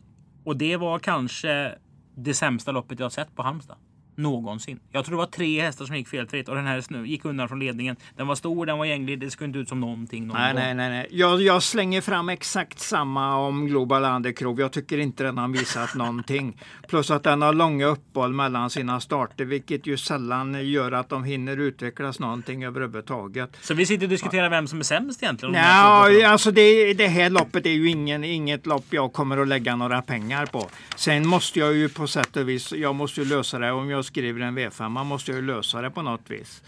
Och 0.44 0.56
det 0.56 0.76
var 0.76 0.98
kanske 0.98 1.74
det 2.14 2.34
sämsta 2.34 2.72
loppet 2.72 3.00
jag 3.00 3.12
sett 3.12 3.36
på 3.36 3.42
Halmstad 3.42 3.76
någonsin. 4.18 4.80
Jag 4.92 5.04
tror 5.04 5.16
det 5.16 5.18
var 5.18 5.26
tre 5.26 5.60
hästar 5.60 5.84
som 5.84 5.96
gick 5.96 6.08
felfritt 6.08 6.48
och 6.48 6.54
den 6.54 6.66
här 6.66 7.04
gick 7.04 7.24
undan 7.24 7.48
från 7.48 7.58
ledningen. 7.58 7.96
Den 8.16 8.26
var 8.26 8.34
stor, 8.34 8.66
den 8.66 8.78
var 8.78 8.84
gänglig, 8.84 9.20
det 9.20 9.30
skulle 9.30 9.46
inte 9.46 9.58
ut 9.58 9.68
som 9.68 9.80
någonting. 9.80 10.26
Någon 10.26 10.36
nej, 10.36 10.54
nej, 10.54 10.74
nej, 10.74 10.90
nej. 10.90 11.06
Jag, 11.10 11.42
jag, 11.42 11.62
slänger 11.62 12.00
fram 12.00 12.28
exakt 12.28 12.80
samma 12.80 13.36
om 13.36 13.66
Global 13.66 14.04
Undercrove. 14.04 14.62
Jag 14.62 14.72
tycker 14.72 14.98
inte 14.98 15.22
den 15.22 15.38
har 15.38 15.48
visat 15.48 15.94
någonting. 15.94 16.60
Plus 16.88 17.10
att 17.10 17.22
den 17.22 17.42
har 17.42 17.52
långa 17.52 17.86
uppehåll 17.86 18.32
mellan 18.32 18.70
sina 18.70 19.00
starter, 19.00 19.44
vilket 19.44 19.86
ju 19.86 19.96
sällan 19.96 20.68
gör 20.70 20.92
att 20.92 21.08
de 21.08 21.24
hinner 21.24 21.56
utvecklas 21.56 22.18
någonting 22.18 22.64
överhuvudtaget. 22.64 23.50
Så 23.60 23.74
vi 23.74 23.86
sitter 23.86 24.06
och 24.06 24.10
diskuterar 24.10 24.50
vem 24.50 24.66
som 24.66 24.78
är 24.78 24.84
sämst 24.84 25.22
egentligen? 25.22 25.52
Nej, 25.52 26.24
alltså 26.24 26.50
det, 26.50 26.94
det 26.94 27.06
här 27.06 27.30
loppet 27.30 27.66
är 27.66 27.70
ju 27.70 27.88
ingen, 27.88 28.24
inget 28.24 28.66
lopp 28.66 28.84
jag 28.90 29.12
kommer 29.12 29.38
att 29.38 29.48
lägga 29.48 29.76
några 29.76 30.02
pengar 30.02 30.46
på. 30.46 30.68
Sen 30.96 31.26
måste 31.26 31.58
jag 31.58 31.74
ju 31.74 31.88
på 31.88 32.06
sätt 32.06 32.36
och 32.36 32.48
vis, 32.48 32.72
jag 32.72 32.94
måste 32.94 33.20
ju 33.20 33.28
lösa 33.28 33.58
det 33.58 33.72
om 33.72 33.90
jag 33.90 34.04
skriver 34.08 34.40
en 34.40 34.58
V5. 34.58 34.88
Man 34.88 35.06
måste 35.06 35.32
ju 35.32 35.42
lösa 35.42 35.82
det 35.82 35.90
på 35.90 36.02
något 36.02 36.30
vis. 36.30 36.62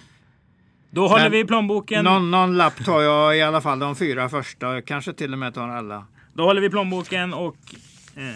Då 0.91 1.09
håller 1.09 1.23
Men 1.23 1.33
vi 1.33 1.45
plånboken. 1.45 2.05
Någon, 2.05 2.31
någon 2.31 2.57
lapp 2.57 2.85
tar 2.85 3.01
jag 3.01 3.37
i 3.37 3.43
alla 3.43 3.61
fall 3.61 3.79
de 3.79 3.97
fyra 3.97 4.29
första. 4.29 4.83
Kanske 4.83 5.13
till 5.13 5.33
och 5.33 5.39
med 5.39 5.55
tar 5.55 5.69
alla. 5.69 6.07
Då 6.33 6.45
håller 6.45 6.61
vi 6.61 6.71
plånboken 6.71 7.35
och 7.35 7.57
eh, 8.17 8.35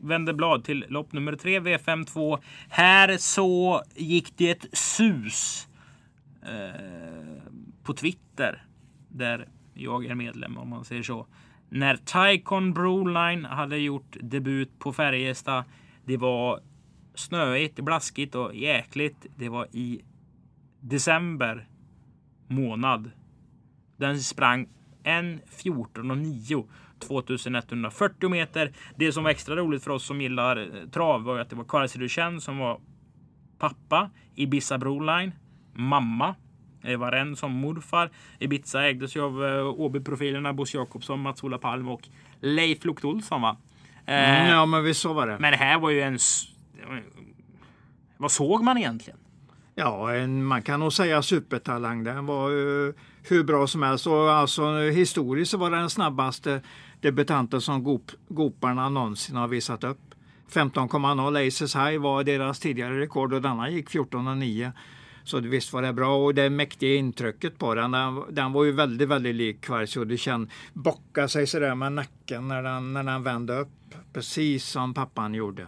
vänder 0.00 0.32
blad 0.32 0.64
till 0.64 0.84
lopp 0.88 1.12
nummer 1.12 1.36
tre 1.36 1.60
V52. 1.60 2.38
Här 2.68 3.16
så 3.16 3.82
gick 3.94 4.36
det 4.36 4.50
ett 4.50 4.66
sus 4.72 5.68
eh, 6.42 7.42
på 7.82 7.94
Twitter. 7.94 8.64
Där 9.08 9.48
jag 9.74 10.06
är 10.06 10.14
medlem 10.14 10.58
om 10.58 10.68
man 10.68 10.84
säger 10.84 11.02
så. 11.02 11.26
När 11.68 11.96
Tycon 11.96 12.72
Broline 12.74 13.44
hade 13.44 13.78
gjort 13.78 14.16
debut 14.20 14.78
på 14.78 14.92
Färjestad. 14.92 15.64
Det 16.04 16.16
var 16.16 16.60
snöigt, 17.14 17.80
blaskigt 17.80 18.34
och 18.34 18.54
jäkligt. 18.54 19.26
Det 19.36 19.48
var 19.48 19.66
i 19.72 20.00
december 20.80 21.68
månad. 22.46 23.10
Den 23.96 24.20
sprang 24.20 24.68
en 25.02 25.40
14 25.46 26.10
och 26.10 26.18
9 26.18 26.64
2140 26.98 28.28
meter. 28.28 28.72
Det 28.96 29.12
som 29.12 29.24
var 29.24 29.30
extra 29.30 29.56
roligt 29.56 29.84
för 29.84 29.90
oss 29.90 30.04
som 30.04 30.20
gillar 30.20 30.56
eh, 30.56 30.88
trav 30.88 31.22
var 31.22 31.38
att 31.38 31.50
det 31.50 31.56
var 31.56 31.64
Karl 31.64 31.88
Duchenne 31.98 32.40
som 32.40 32.58
var 32.58 32.80
pappa. 33.58 34.10
Ibiza 34.34 34.78
Broline, 34.78 35.32
mamma. 35.72 36.34
Eva 36.84 37.10
Renn 37.10 37.36
som 37.36 37.52
morfar. 37.52 38.10
Ibiza 38.38 38.88
ägdes 38.88 39.16
ju 39.16 39.20
av 39.20 39.44
eh, 39.44 39.80
Åby-profilerna 39.80 40.52
Bosse 40.52 40.76
Jakobsson, 40.76 41.20
Mats-Ola 41.20 41.58
Palm 41.58 41.88
och 41.88 42.08
Leif 42.40 42.84
Lukt 42.84 43.04
Olsson 43.04 43.42
va? 43.42 43.56
Mm, 44.06 44.48
ja 44.48 44.66
men 44.66 44.84
visst 44.84 45.00
så 45.00 45.12
var 45.12 45.26
det. 45.26 45.38
Men 45.38 45.50
det 45.50 45.56
här 45.56 45.78
var 45.78 45.90
ju 45.90 46.00
en 46.00 46.18
vad 48.16 48.32
såg 48.32 48.62
man 48.64 48.78
egentligen? 48.78 49.18
Ja, 49.74 50.14
en, 50.14 50.44
man 50.44 50.62
kan 50.62 50.80
nog 50.80 50.92
säga 50.92 51.22
supertalang. 51.22 52.04
Den 52.04 52.26
var 52.26 52.50
uh, 52.50 52.94
hur 53.22 53.44
bra 53.44 53.66
som 53.66 53.82
helst. 53.82 54.06
Och 54.06 54.32
alltså, 54.32 54.78
historiskt 54.78 55.50
så 55.50 55.56
var 55.56 55.70
den 55.70 55.90
snabbaste 55.90 56.62
debutanten 57.00 57.60
som 57.60 57.84
Gop, 57.84 58.10
Goparna 58.28 58.88
någonsin 58.88 59.36
har 59.36 59.48
visat 59.48 59.84
upp. 59.84 59.98
15,0 60.52 61.48
Aces 61.48 61.76
High 61.76 61.98
var 61.98 62.24
deras 62.24 62.60
tidigare 62.60 63.00
rekord 63.00 63.32
och 63.32 63.42
denna 63.42 63.70
gick 63.70 63.88
14,9. 63.88 64.72
Så 65.24 65.40
visst 65.40 65.72
var 65.72 65.82
det 65.82 65.92
bra 65.92 66.24
och 66.24 66.34
det 66.34 66.50
mäktiga 66.50 66.94
intrycket 66.94 67.58
på 67.58 67.74
den, 67.74 67.90
den, 67.90 68.22
den 68.30 68.52
var 68.52 68.64
ju 68.64 68.72
väldigt, 68.72 69.08
väldigt 69.08 69.34
lik 69.34 69.60
Kvarcio. 69.60 70.04
Du 70.04 70.16
kände 70.16 70.50
bocka 70.72 71.28
sig 71.28 71.46
sådär 71.46 71.74
med 71.74 71.92
nacken 71.92 72.48
när 72.48 72.62
den, 72.62 72.92
när 72.92 73.02
den 73.02 73.22
vände 73.22 73.58
upp. 73.58 73.68
Precis 74.12 74.64
som 74.64 74.94
pappan 74.94 75.34
gjorde. 75.34 75.66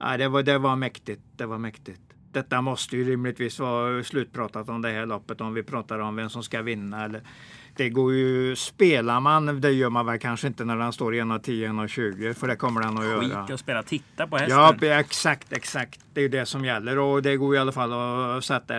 Ja, 0.00 0.16
det, 0.16 0.28
var, 0.28 0.42
det 0.42 0.58
var 0.58 0.76
mäktigt. 0.76 1.22
Det 1.36 1.46
var 1.46 1.58
mäktigt. 1.58 2.00
Detta 2.32 2.60
måste 2.60 2.96
ju 2.96 3.04
rimligtvis 3.04 3.58
vara 3.58 4.04
slutpratat 4.04 4.68
om 4.68 4.82
det 4.82 4.90
här 4.90 5.06
loppet 5.06 5.40
om 5.40 5.54
vi 5.54 5.62
pratar 5.62 5.98
om 5.98 6.16
vem 6.16 6.30
som 6.30 6.42
ska 6.42 6.62
vinna. 6.62 7.04
Eller, 7.04 7.22
det 7.76 7.88
går 7.88 8.14
ju, 8.14 8.56
spelar 8.56 9.20
man, 9.20 9.60
det 9.60 9.70
gör 9.70 9.90
man 9.90 10.06
väl 10.06 10.18
kanske 10.18 10.46
inte 10.46 10.64
när 10.64 10.76
den 10.76 10.92
står 10.92 11.12
1,10, 11.12 11.86
1,20 11.86 12.34
för 12.34 12.48
det 12.48 12.56
kommer 12.56 12.80
den 12.80 12.98
att 12.98 13.04
göra. 13.04 13.20
Skit 13.20 13.54
att 13.54 13.60
spela, 13.60 13.82
titta 13.82 14.26
på 14.26 14.36
hästen. 14.36 14.88
Ja, 14.88 15.00
exakt, 15.00 15.52
exakt. 15.52 16.00
Det 16.14 16.20
är 16.20 16.22
ju 16.22 16.28
det 16.28 16.46
som 16.46 16.64
gäller 16.64 16.98
och 16.98 17.22
det 17.22 17.36
går 17.36 17.54
i 17.54 17.58
alla 17.58 17.72
fall 17.72 17.92
att 17.92 18.44
sätta 18.44 18.74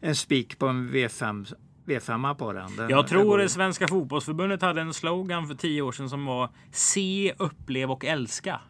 en 0.00 0.16
spik 0.16 0.58
på 0.58 0.66
en 0.66 0.90
V5 0.90 1.54
V5 1.86 2.34
på 2.34 2.52
den. 2.52 2.76
den 2.76 2.88
jag 2.90 3.06
tror 3.06 3.38
det 3.38 3.48
Svenska 3.48 3.88
fotbollsförbundet 3.88 4.62
hade 4.62 4.80
en 4.80 4.94
slogan 4.94 5.48
för 5.48 5.54
tio 5.54 5.82
år 5.82 5.92
sedan 5.92 6.08
som 6.08 6.26
var 6.26 6.48
Se, 6.72 7.34
upplev 7.38 7.90
och 7.90 8.04
älska. 8.04 8.60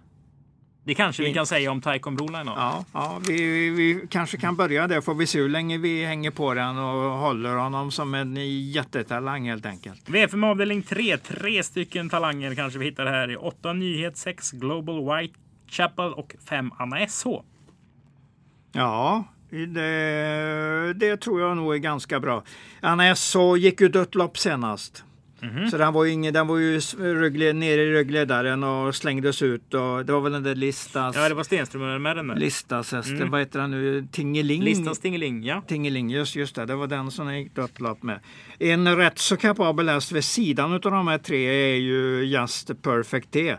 Det 0.88 0.94
kanske 0.94 1.22
vi 1.22 1.34
kan 1.34 1.46
säga 1.46 1.70
om 1.70 1.80
Taikon 1.80 2.16
Broline 2.16 2.46
Ja, 2.46 2.84
ja 2.92 3.20
vi, 3.28 3.70
vi, 3.70 4.06
kanske 4.10 4.36
kan 4.36 4.56
börja 4.56 4.86
där 4.86 5.00
får 5.00 5.14
vi 5.14 5.26
se 5.26 5.40
hur 5.40 5.48
länge 5.48 5.78
vi 5.78 6.04
hänger 6.04 6.30
på 6.30 6.54
den 6.54 6.78
och 6.78 7.18
håller 7.18 7.54
honom 7.54 7.90
som 7.90 8.14
en 8.14 8.36
jättetalang 8.70 9.48
helt 9.48 9.66
enkelt. 9.66 10.08
V5 10.08 10.50
avdelning 10.50 10.82
3, 10.82 11.16
tre 11.16 11.62
stycken 11.62 12.08
talanger 12.08 12.54
kanske 12.54 12.78
vi 12.78 12.84
hittar 12.84 13.06
här 13.06 13.30
i 13.30 13.36
8 13.36 13.72
Nyhet, 13.72 14.16
6 14.16 14.50
Global 14.50 14.96
White 14.96 15.38
Chapel 15.68 16.12
och 16.12 16.34
5 16.48 16.70
Anna 16.78 17.06
SH. 17.08 17.26
Ja, 18.72 19.24
det, 19.50 20.92
det, 20.94 21.16
tror 21.16 21.40
jag 21.40 21.56
nog 21.56 21.74
är 21.74 21.78
ganska 21.78 22.20
bra. 22.20 22.42
Anna 22.80 23.14
SH 23.14 23.38
gick 23.58 23.80
ju 23.80 23.88
dött 23.88 24.14
lopp 24.14 24.38
senast. 24.38 25.04
Mm. 25.42 25.70
Så 25.70 25.78
den 25.78 25.92
var 25.92 26.04
ju, 26.04 26.12
ingen, 26.12 26.34
den 26.34 26.46
var 26.46 26.58
ju 26.58 26.80
ryggled, 26.98 27.56
nere 27.56 27.82
i 27.82 27.92
ryggledaren 27.92 28.64
och 28.64 28.94
slängdes 28.94 29.42
ut. 29.42 29.74
Och 29.74 30.06
det 30.06 30.12
var 30.12 30.20
väl 30.20 30.32
den 30.32 30.42
där 30.42 30.54
Listas... 30.54 31.16
Ja, 31.16 31.28
det 31.28 31.34
var 31.34 31.44
Stenström 31.44 32.02
med 32.02 32.16
den 32.16 32.26
där. 32.26 32.36
Listas 32.36 32.92
hästen, 32.92 33.16
mm. 33.16 33.30
vad 33.30 33.40
heter 33.40 33.60
den 33.60 33.70
nu? 33.70 34.06
Tingeling? 34.12 34.62
Listas 34.62 34.98
Tingeling, 34.98 35.44
ja. 35.44 35.62
Tingeling, 35.66 36.10
just, 36.10 36.36
just 36.36 36.54
det. 36.54 36.66
Det 36.66 36.74
var 36.74 36.86
den 36.86 37.10
som 37.10 37.34
gick 37.34 37.54
dött 37.54 37.80
lopp 37.80 38.02
med. 38.02 38.20
En 38.58 38.96
rätt 38.96 39.18
så 39.18 39.36
kapabel 39.36 39.88
häst 39.88 40.12
vid 40.12 40.24
sidan 40.24 40.72
av 40.72 40.80
de 40.80 41.08
här 41.08 41.18
tre 41.18 41.44
är 41.46 41.76
ju 41.76 42.24
Just 42.24 42.82
Perfect 42.82 43.30
T. 43.30 43.56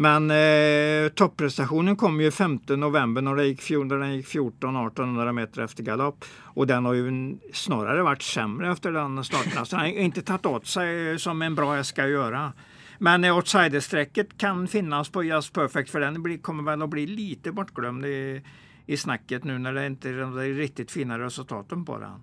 Men 0.00 0.30
eh, 0.30 1.08
topprestationen 1.08 1.96
kom 1.96 2.20
ju 2.20 2.30
5 2.30 2.58
november 2.68 3.22
när, 3.22 3.36
den 3.36 3.46
gick, 3.46 3.68
den 3.68 4.14
gick 4.14 4.26
14-1800 4.26 5.32
meter 5.32 5.62
efter 5.62 5.82
galopp. 5.82 6.24
Och 6.42 6.66
den 6.66 6.84
har 6.84 6.94
ju 6.94 7.36
snarare 7.52 8.02
varit 8.02 8.22
sämre 8.22 8.72
efter 8.72 8.92
den 8.92 9.24
starten. 9.24 9.66
Så 9.66 9.76
den 9.76 9.84
har 9.84 9.86
inte 9.86 10.22
tagit 10.22 10.46
åt 10.46 10.66
sig 10.66 11.18
som 11.18 11.42
en 11.42 11.54
bra 11.54 11.74
häst 11.74 11.90
ska 11.90 12.06
göra. 12.06 12.52
Men 12.98 13.24
eh, 13.24 13.36
outsidersträcket 13.36 14.38
kan 14.38 14.68
finnas 14.68 15.08
på 15.08 15.24
Just 15.24 15.52
Perfect 15.52 15.90
för 15.90 16.00
den 16.00 16.22
blir, 16.22 16.38
kommer 16.38 16.62
väl 16.62 16.82
att 16.82 16.90
bli 16.90 17.06
lite 17.06 17.52
bortglömd 17.52 18.06
i, 18.06 18.42
i 18.86 18.96
snacket 18.96 19.44
nu 19.44 19.58
när 19.58 19.72
det 19.72 19.86
inte 19.86 20.08
är 20.08 20.18
de 20.18 20.38
riktigt 20.40 20.90
fina 20.90 21.18
resultaten 21.18 21.84
på 21.84 21.98
den. 21.98 22.20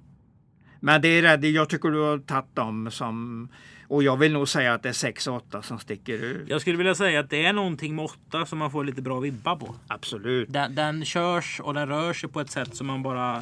Men 0.79 1.01
det 1.01 1.07
är 1.07 1.21
rädd, 1.21 1.45
jag 1.45 1.69
tycker 1.69 1.89
du 1.89 2.01
har 2.01 2.17
tagit 2.17 2.55
dem 2.55 2.91
som 2.91 3.47
och 3.87 4.03
jag 4.03 4.17
vill 4.17 4.33
nog 4.33 4.49
säga 4.49 4.73
att 4.73 4.83
det 4.83 4.89
är 4.89 4.93
6 4.93 5.27
och 5.27 5.35
8 5.35 5.61
som 5.61 5.79
sticker 5.79 6.13
ut. 6.13 6.49
Jag 6.49 6.61
skulle 6.61 6.77
vilja 6.77 6.95
säga 6.95 7.19
att 7.19 7.29
det 7.29 7.45
är 7.45 7.53
någonting 7.53 7.95
med 7.95 8.05
8 8.05 8.45
som 8.45 8.59
man 8.59 8.71
får 8.71 8.83
lite 8.83 9.01
bra 9.01 9.19
vibbar 9.19 9.55
på. 9.55 9.75
Absolut. 9.87 10.53
Den, 10.53 10.75
den 10.75 11.05
körs 11.05 11.59
och 11.63 11.73
den 11.73 11.87
rör 11.87 12.13
sig 12.13 12.29
på 12.29 12.41
ett 12.41 12.51
sätt 12.51 12.75
som 12.75 12.87
man 12.87 13.03
bara... 13.03 13.41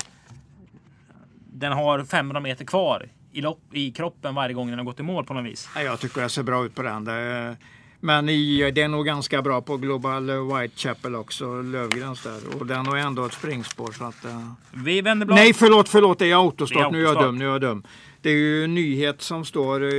Den 1.56 1.72
har 1.72 2.04
500 2.04 2.40
meter 2.40 2.66
kvar 2.66 3.10
i, 3.32 3.42
lopp, 3.42 3.60
i 3.72 3.92
kroppen 3.92 4.36
varje 4.36 4.54
gång 4.54 4.70
den 4.70 4.78
har 4.78 4.86
gått 4.86 5.00
i 5.00 5.04
mål 5.04 5.26
på 5.26 5.34
något 5.34 5.46
vis. 5.46 5.70
Jag 5.76 6.00
tycker 6.00 6.22
det 6.22 6.30
ser 6.30 6.44
bra 6.44 6.66
ut 6.66 6.76
på 6.76 6.82
den. 6.82 7.06
Det, 7.06 7.56
men 8.00 8.30
i, 8.30 8.72
det 8.72 8.82
är 8.82 8.88
nog 8.88 9.06
ganska 9.06 9.42
bra 9.42 9.62
på 9.62 9.78
Global 9.78 10.32
Whitechapel 10.32 11.16
också, 11.16 11.62
Lövgrens 11.62 12.24
där. 12.24 12.40
Och 12.60 12.66
den 12.66 12.86
har 12.86 12.98
ändå 12.98 13.26
ett 13.26 13.34
springspår. 13.34 13.92
Så 13.92 14.04
att, 14.04 14.26
uh... 14.26 14.52
Vi 14.72 15.02
vänder 15.02 15.26
blad. 15.26 15.36
Nej, 15.36 15.54
förlåt, 15.54 15.90
förlåt, 15.90 16.20
det 16.20 16.32
är 16.32 16.36
autostart. 16.36 16.92
Nu 16.92 17.00
är 17.00 17.04
jag 17.04 17.20
dum, 17.20 17.38
nu 17.38 17.46
är 17.46 17.50
jag 17.50 17.62
dum. 17.62 17.84
Det 18.24 18.30
är 18.30 18.36
ju 18.36 18.64
en 18.64 18.74
nyhet 18.74 19.22
som 19.22 19.46
står, 19.46 19.84
eh, 19.84 19.90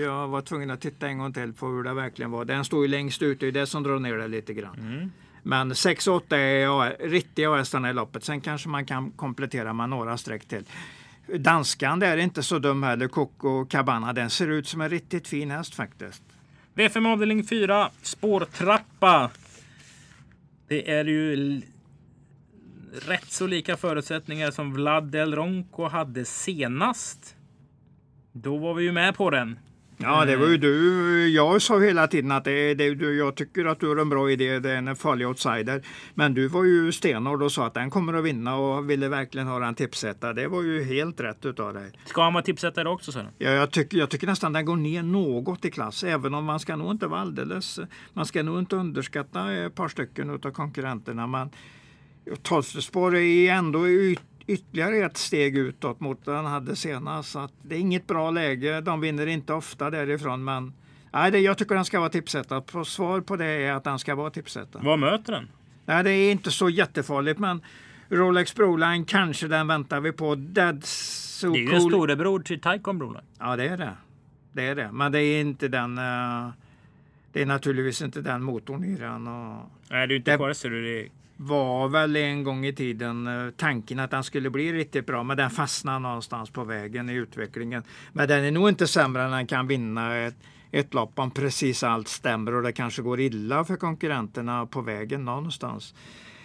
jag 0.00 0.28
var 0.28 0.40
tvungen 0.40 0.70
att 0.70 0.80
titta 0.80 1.08
en 1.08 1.18
gång 1.18 1.32
till 1.32 1.52
på 1.52 1.66
hur 1.66 1.82
det 1.82 1.94
verkligen 1.94 2.30
var. 2.30 2.44
Den 2.44 2.64
står 2.64 2.82
ju 2.82 2.88
längst 2.88 3.22
ut, 3.22 3.40
det 3.40 3.46
är 3.46 3.52
det 3.52 3.66
som 3.66 3.82
drar 3.82 3.98
ner 3.98 4.16
det 4.16 4.28
lite 4.28 4.54
grann. 4.54 4.78
Mm. 4.78 5.10
Men 5.42 5.72
6-8 5.72 6.36
är 6.36 7.08
riktiga 7.08 7.54
hästarna 7.54 7.90
i 7.90 7.92
loppet. 7.92 8.24
Sen 8.24 8.40
kanske 8.40 8.68
man 8.68 8.86
kan 8.86 9.10
komplettera 9.10 9.72
med 9.72 9.88
några 9.88 10.16
streck 10.16 10.48
till. 10.48 10.64
Danskan 11.38 12.00
där 12.00 12.12
är 12.12 12.16
inte 12.16 12.42
så 12.42 12.58
dum 12.58 12.82
heller, 12.82 13.08
Coco 13.08 13.66
Cabana. 13.66 14.12
Den 14.12 14.30
ser 14.30 14.48
ut 14.48 14.68
som 14.68 14.80
en 14.80 14.90
riktigt 14.90 15.28
fin 15.28 15.50
häst 15.50 15.74
faktiskt. 15.74 16.22
V5 16.74 17.12
avdelning 17.12 17.44
4, 17.44 17.90
spårtrappa. 18.02 19.30
Det 20.68 20.90
är 20.90 21.04
ju 21.04 21.60
rätt 22.92 23.30
så 23.32 23.46
lika 23.46 23.76
förutsättningar 23.76 24.50
som 24.50 24.72
Vlad 24.72 25.04
Del 25.04 25.34
Ronco 25.34 25.88
hade 25.88 26.24
senast. 26.24 27.36
Då 28.32 28.58
var 28.58 28.74
vi 28.74 28.84
ju 28.84 28.92
med 28.92 29.14
på 29.14 29.30
den. 29.30 29.58
Ja, 30.02 30.24
det 30.24 30.36
var 30.36 30.46
ju 30.46 30.56
du. 30.56 31.28
Jag 31.28 31.62
sa 31.62 31.80
hela 31.80 32.06
tiden 32.06 32.32
att 32.32 32.44
det, 32.44 32.74
det, 32.74 32.84
jag 32.84 33.34
tycker 33.34 33.64
att 33.64 33.80
du 33.80 33.88
har 33.88 33.96
en 33.96 34.08
bra 34.08 34.30
idé. 34.30 34.58
Det 34.58 34.70
är 34.70 34.76
en 34.76 34.96
farlig 34.96 35.28
outsider. 35.28 35.82
Men 36.14 36.34
du 36.34 36.48
var 36.48 36.64
ju 36.64 36.92
stenhård 36.92 37.42
och 37.42 37.52
sa 37.52 37.66
att 37.66 37.74
den 37.74 37.90
kommer 37.90 38.14
att 38.14 38.24
vinna 38.24 38.56
och 38.56 38.90
ville 38.90 39.08
verkligen 39.08 39.46
ha 39.46 39.66
en 39.66 39.74
tipsetta. 39.74 40.32
Det 40.32 40.48
var 40.48 40.62
ju 40.62 40.82
helt 40.82 41.20
rätt 41.20 41.46
utav 41.46 41.74
dig. 41.74 41.92
Ska 42.04 42.22
han 42.22 42.32
vara 42.32 42.42
tipsetta 42.44 42.88
också? 42.88 43.12
Så? 43.12 43.20
Ja, 43.38 43.50
jag 43.50 43.70
tycker, 43.70 43.98
jag 43.98 44.10
tycker 44.10 44.26
nästan 44.26 44.52
den 44.52 44.64
går 44.64 44.76
ner 44.76 45.02
något 45.02 45.64
i 45.64 45.70
klass. 45.70 46.04
Även 46.04 46.34
om 46.34 46.44
man 46.44 46.60
ska 46.60 46.76
nog 46.76 46.90
inte 46.90 47.06
vara 47.06 47.20
alldeles. 47.20 47.80
Man 48.12 48.26
ska 48.26 48.42
nog 48.42 48.58
inte 48.58 48.76
underskatta 48.76 49.52
ett 49.52 49.74
par 49.74 49.88
stycken 49.88 50.30
utav 50.30 50.50
konkurrenterna. 50.50 51.26
Men 51.26 51.50
Tolfte 52.42 52.98
är 53.18 53.52
ändå 53.52 53.88
ut 53.88 54.20
ytterligare 54.50 54.96
ett 54.96 55.16
steg 55.16 55.56
utåt 55.56 56.00
mot 56.00 56.26
han 56.26 56.46
hade 56.46 56.76
senast. 56.76 57.30
Så 57.30 57.48
det 57.62 57.74
är 57.74 57.78
inget 57.78 58.06
bra 58.06 58.30
läge. 58.30 58.80
De 58.80 59.00
vinner 59.00 59.26
inte 59.26 59.52
ofta 59.52 59.90
därifrån. 59.90 60.44
Men 60.44 60.72
nej, 61.12 61.30
det, 61.30 61.38
jag 61.38 61.58
tycker 61.58 61.74
den 61.74 61.84
ska 61.84 62.00
vara 62.00 62.10
tipsetta. 62.10 62.60
På 62.60 62.84
svar 62.84 63.20
på 63.20 63.36
det 63.36 63.46
är 63.46 63.72
att 63.72 63.84
den 63.84 63.98
ska 63.98 64.14
vara 64.14 64.30
tipsetta. 64.30 64.78
Vad 64.82 64.98
möter 64.98 65.32
den? 65.32 65.48
Nej, 65.86 66.04
det 66.04 66.10
är 66.10 66.32
inte 66.32 66.50
så 66.50 66.68
jättefarligt. 66.68 67.38
Men 67.38 67.60
Rolex 68.08 68.54
Broline 68.54 69.04
kanske 69.04 69.48
den 69.48 69.66
väntar 69.66 70.00
vi 70.00 70.12
på. 70.12 70.34
Dead 70.34 70.84
so 70.84 71.52
Det 71.52 71.58
är 71.58 71.62
ju 71.62 71.74
en 71.74 71.80
storebror 71.80 72.40
till 72.40 72.60
Taikon 72.60 72.98
Broline. 72.98 73.24
Ja, 73.38 73.56
det 73.56 73.68
är 73.68 73.76
det. 73.76 73.96
Det 74.52 74.66
är 74.66 74.74
det. 74.74 74.92
Men 74.92 75.12
det 75.12 75.22
är 75.22 75.40
inte 75.40 75.68
den. 75.68 75.98
Uh, 75.98 76.48
det 77.32 77.42
är 77.42 77.46
naturligtvis 77.46 78.02
inte 78.02 78.20
den 78.20 78.42
motorn 78.42 78.84
i 78.84 78.96
den. 78.96 79.26
Och 79.26 79.70
Nej, 79.90 80.06
det 80.06 80.14
är 80.14 80.16
inte 80.16 80.30
det, 80.30 80.36
kvar 80.36 80.70
det 80.70 81.08
var 81.42 81.88
väl 81.88 82.16
en 82.16 82.44
gång 82.44 82.66
i 82.66 82.72
tiden 82.72 83.26
eh, 83.26 83.50
tanken 83.50 83.98
att 83.98 84.10
den 84.10 84.24
skulle 84.24 84.50
bli 84.50 84.72
riktigt 84.72 85.06
bra, 85.06 85.22
men 85.22 85.36
den 85.36 85.50
fastnade 85.50 85.98
någonstans 85.98 86.50
på 86.50 86.64
vägen 86.64 87.10
i 87.10 87.14
utvecklingen. 87.14 87.82
Men 88.12 88.28
den 88.28 88.44
är 88.44 88.50
nog 88.50 88.68
inte 88.68 88.86
sämre 88.86 89.22
än 89.22 89.30
den 89.30 89.46
kan 89.46 89.66
vinna 89.66 90.16
ett, 90.16 90.34
ett 90.70 90.94
lopp 90.94 91.18
om 91.18 91.30
precis 91.30 91.82
allt 91.82 92.08
stämmer 92.08 92.54
och 92.54 92.62
det 92.62 92.72
kanske 92.72 93.02
går 93.02 93.20
illa 93.20 93.64
för 93.64 93.76
konkurrenterna 93.76 94.66
på 94.66 94.80
vägen 94.80 95.24
någonstans. 95.24 95.94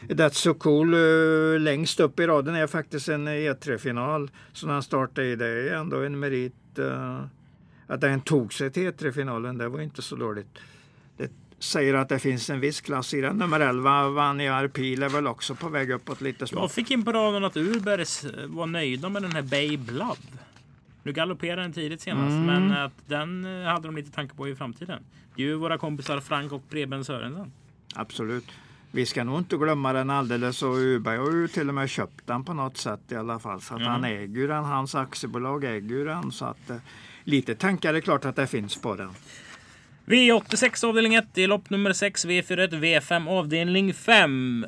That's 0.08 0.30
so 0.30 0.54
cool 0.54 0.94
uh, 0.94 1.60
längst 1.60 2.00
upp 2.00 2.20
i 2.20 2.28
raden 2.28 2.56
är 2.56 2.68
faktiskt 2.68 3.10
en 3.10 3.28
E3-final 3.28 4.32
som 4.54 4.70
han 4.70 4.84
startade 4.84 5.28
i. 5.28 5.36
Det 5.36 5.48
är 5.48 5.76
ändå 5.76 6.04
en 6.04 6.20
merit 6.20 6.80
uh, 6.80 7.26
att 7.88 8.02
den 8.02 8.22
tog 8.22 8.54
sig 8.54 8.72
till 8.72 8.92
E3-finalen. 8.92 9.58
Det 9.58 9.70
var 9.70 9.82
inte 9.82 10.02
så 10.02 10.16
dåligt 10.16 10.58
säger 11.66 11.94
att 11.94 12.10
det 12.10 12.20
finns 12.20 12.50
en 12.50 12.60
viss 12.60 12.82
klass 12.82 13.14
i 13.14 13.22
den. 13.22 13.38
Nummer 13.38 13.60
11, 13.60 14.10
Vaniar 14.10 14.68
Pil, 14.68 15.04
är 15.04 15.10
väl 15.10 15.28
också 15.28 15.56
på 15.56 15.70
väg 15.70 15.92
uppåt 15.92 16.22
lite 16.22 16.48
smått. 16.48 16.62
Jag 16.62 16.72
fick 16.72 16.92
in 16.92 17.06
på 17.06 17.12
raden 17.12 17.44
att 17.44 17.58
Urbergs 17.58 18.26
var 18.46 18.66
nöjda 18.66 19.10
med 19.10 19.22
den 19.22 19.32
här 19.32 19.42
Bay 19.42 19.78
Blood. 19.78 20.18
Nu 21.04 21.14
galopperade 21.14 21.62
den 21.62 21.74
tidigt 21.74 22.02
senast, 22.02 22.32
mm. 22.32 22.46
men 22.46 22.72
att 22.72 23.08
den 23.08 23.46
eh, 23.46 23.68
hade 23.68 23.88
de 23.88 23.96
lite 23.96 24.12
tankar 24.12 24.36
på 24.36 24.48
i 24.48 24.56
framtiden. 24.56 25.04
Det 25.36 25.44
är 25.44 25.48
ju 25.48 25.56
våra 25.56 25.78
kompisar 25.78 26.20
Frank 26.20 26.52
och 26.52 26.70
Preben 26.70 27.06
Sörensen. 27.06 27.52
Absolut. 27.96 28.46
Vi 28.92 29.06
ska 29.06 29.24
nog 29.24 29.38
inte 29.38 29.58
glömma 29.58 29.94
den 29.94 30.10
alldeles 30.10 30.64
och 30.64 30.76
Uberg 30.76 31.18
har 31.18 31.32
ju 31.32 31.48
till 31.48 31.70
och 31.70 31.76
med 31.76 31.90
köpt 31.90 32.28
den 32.28 32.44
på 32.44 32.54
något 32.54 32.78
sätt 32.78 33.00
i 33.10 33.16
alla 33.16 33.40
fall. 33.40 33.62
Så 33.62 33.74
att 33.74 33.80
mm. 33.80 33.92
han 33.92 34.04
äger 34.04 34.48
den, 34.48 34.64
hans 34.64 34.96
aktiebolag 34.96 35.64
äger 35.64 36.06
den. 36.06 36.32
Så 36.32 36.46
att 36.46 36.70
eh, 36.70 36.78
lite 37.24 37.56
tankar 37.56 37.94
är 37.94 38.02
klart 38.02 38.26
att 38.26 38.36
det 38.36 38.48
finns 38.48 38.82
på 38.82 38.96
den. 38.96 39.10
V86 40.06 40.86
avdelning 40.86 41.16
1 41.16 41.38
i 41.38 41.48
lopp 41.48 41.70
nummer 41.70 41.94
6, 41.94 42.26
V41, 42.26 42.70
V5 42.70 43.30
avdelning 43.30 43.94
5. 43.94 44.66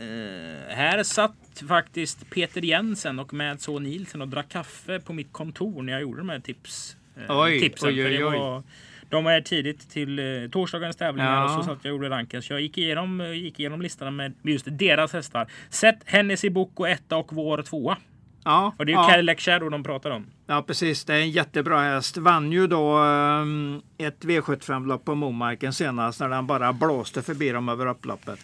Uh, 0.00 0.06
eh, 0.06 0.76
här 0.76 1.02
satt 1.02 1.62
faktiskt 1.68 2.30
Peter 2.30 2.60
Jensen 2.60 3.18
och 3.18 3.34
Mads 3.34 3.66
H. 3.66 3.78
Nielsen 3.78 4.22
och 4.22 4.28
drack 4.28 4.48
kaffe 4.48 5.00
på 5.00 5.12
mitt 5.12 5.32
kontor 5.32 5.82
när 5.82 5.92
jag 5.92 6.02
gjorde 6.02 6.18
de 6.18 6.28
här 6.28 6.40
tips, 6.40 6.96
uh, 7.18 7.40
oj, 7.40 7.60
tipsen. 7.60 7.88
Oj, 7.88 8.24
oj. 8.24 8.38
Var, 8.38 8.62
De 9.08 9.26
är 9.26 9.40
tidigt 9.40 9.90
till 9.90 10.18
eh, 10.18 10.50
torsdagens 10.50 10.96
tävlingar 10.96 11.34
Ja. 11.34 11.44
och 11.44 11.50
så 11.50 11.62
satt 11.62 11.78
jag 11.82 11.94
och 11.94 11.96
gjorde 11.96 12.10
ranken. 12.10 12.42
Så 12.42 12.52
jag 12.52 12.60
gick 12.60 12.78
igenom, 12.78 13.20
eh, 13.20 13.32
gick 13.32 13.60
igenom 13.60 13.82
listorna 13.82 14.10
med 14.10 14.32
just 14.42 14.66
deras 14.68 15.12
hästar. 15.12 15.46
Sett 15.70 15.98
Hennessy 16.04 16.50
Boko 16.50 16.84
etta 16.84 17.16
och 17.16 17.32
vår 17.32 17.62
tvåa. 17.62 17.96
Ja, 18.44 18.74
Och 18.78 18.86
det 18.86 18.92
är 18.92 18.96
ju 18.96 19.02
ja. 19.02 19.08
Cadillac 19.08 19.40
Shadow 19.40 19.70
de 19.70 19.82
pratar 19.82 20.10
om. 20.10 20.26
ja, 20.46 20.62
precis. 20.62 21.04
Det 21.04 21.14
är 21.14 21.20
en 21.20 21.30
jättebra 21.30 21.80
häst. 21.80 22.16
Vann 22.16 22.52
ju 22.52 22.66
då 22.66 22.96
ehm, 22.98 23.82
ett 23.98 24.24
V75-lopp 24.24 25.04
på 25.04 25.14
Momarken 25.14 25.72
senast 25.72 26.20
när 26.20 26.28
den 26.28 26.46
bara 26.46 26.72
blåste 26.72 27.22
förbi 27.22 27.50
dem 27.50 27.68
över 27.68 27.86
upploppet. 27.86 28.38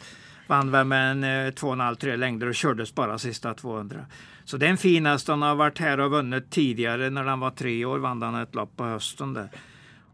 Vann 0.47 0.71
väl 0.71 0.87
med 0.87 1.11
en 1.11 1.25
eh, 1.25 1.53
2,5-3 1.53 2.17
längder 2.17 2.47
och 2.47 2.55
kördes 2.55 2.95
bara 2.95 3.19
sista 3.19 3.55
200. 3.55 3.97
Så 4.45 4.57
det 4.57 4.67
är 4.67 4.71
en 4.71 4.77
fin 4.77 5.07
häst. 5.07 5.27
Den 5.27 5.43
har 5.43 5.55
varit 5.55 5.79
här 5.79 6.01
och 6.01 6.11
vunnit 6.11 6.51
tidigare. 6.51 7.11
När 7.11 7.25
den 7.25 7.41
var 7.41 7.51
tre 7.51 7.85
år 7.85 7.99
vann 7.99 8.21
den 8.21 8.35
ett 8.35 8.55
lopp 8.55 8.77
på 8.77 8.85
hösten 8.85 9.35
där. 9.35 9.49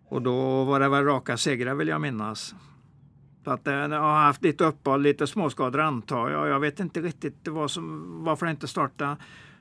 Och 0.09 0.23
då 0.23 0.65
var 0.65 0.81
det 0.81 0.89
väl 0.89 1.05
raka 1.05 1.37
segrar 1.37 1.75
vill 1.75 1.89
jag 1.89 2.01
minnas. 2.01 2.55
Så 3.45 3.51
att 3.51 3.65
den 3.65 3.93
har 3.93 4.23
haft 4.23 4.43
lite 4.43 4.65
uppehåll, 4.65 5.03
lite 5.03 5.27
småskador 5.27 5.81
antar 5.81 6.31
jag. 6.31 6.49
Jag 6.49 6.61
vet 6.61 6.81
inte 6.81 7.01
riktigt 7.01 7.49
vad 7.49 7.71
som, 7.71 8.05
varför 8.25 8.47
den 8.47 8.55
inte 8.55 8.69
startade 8.69 9.17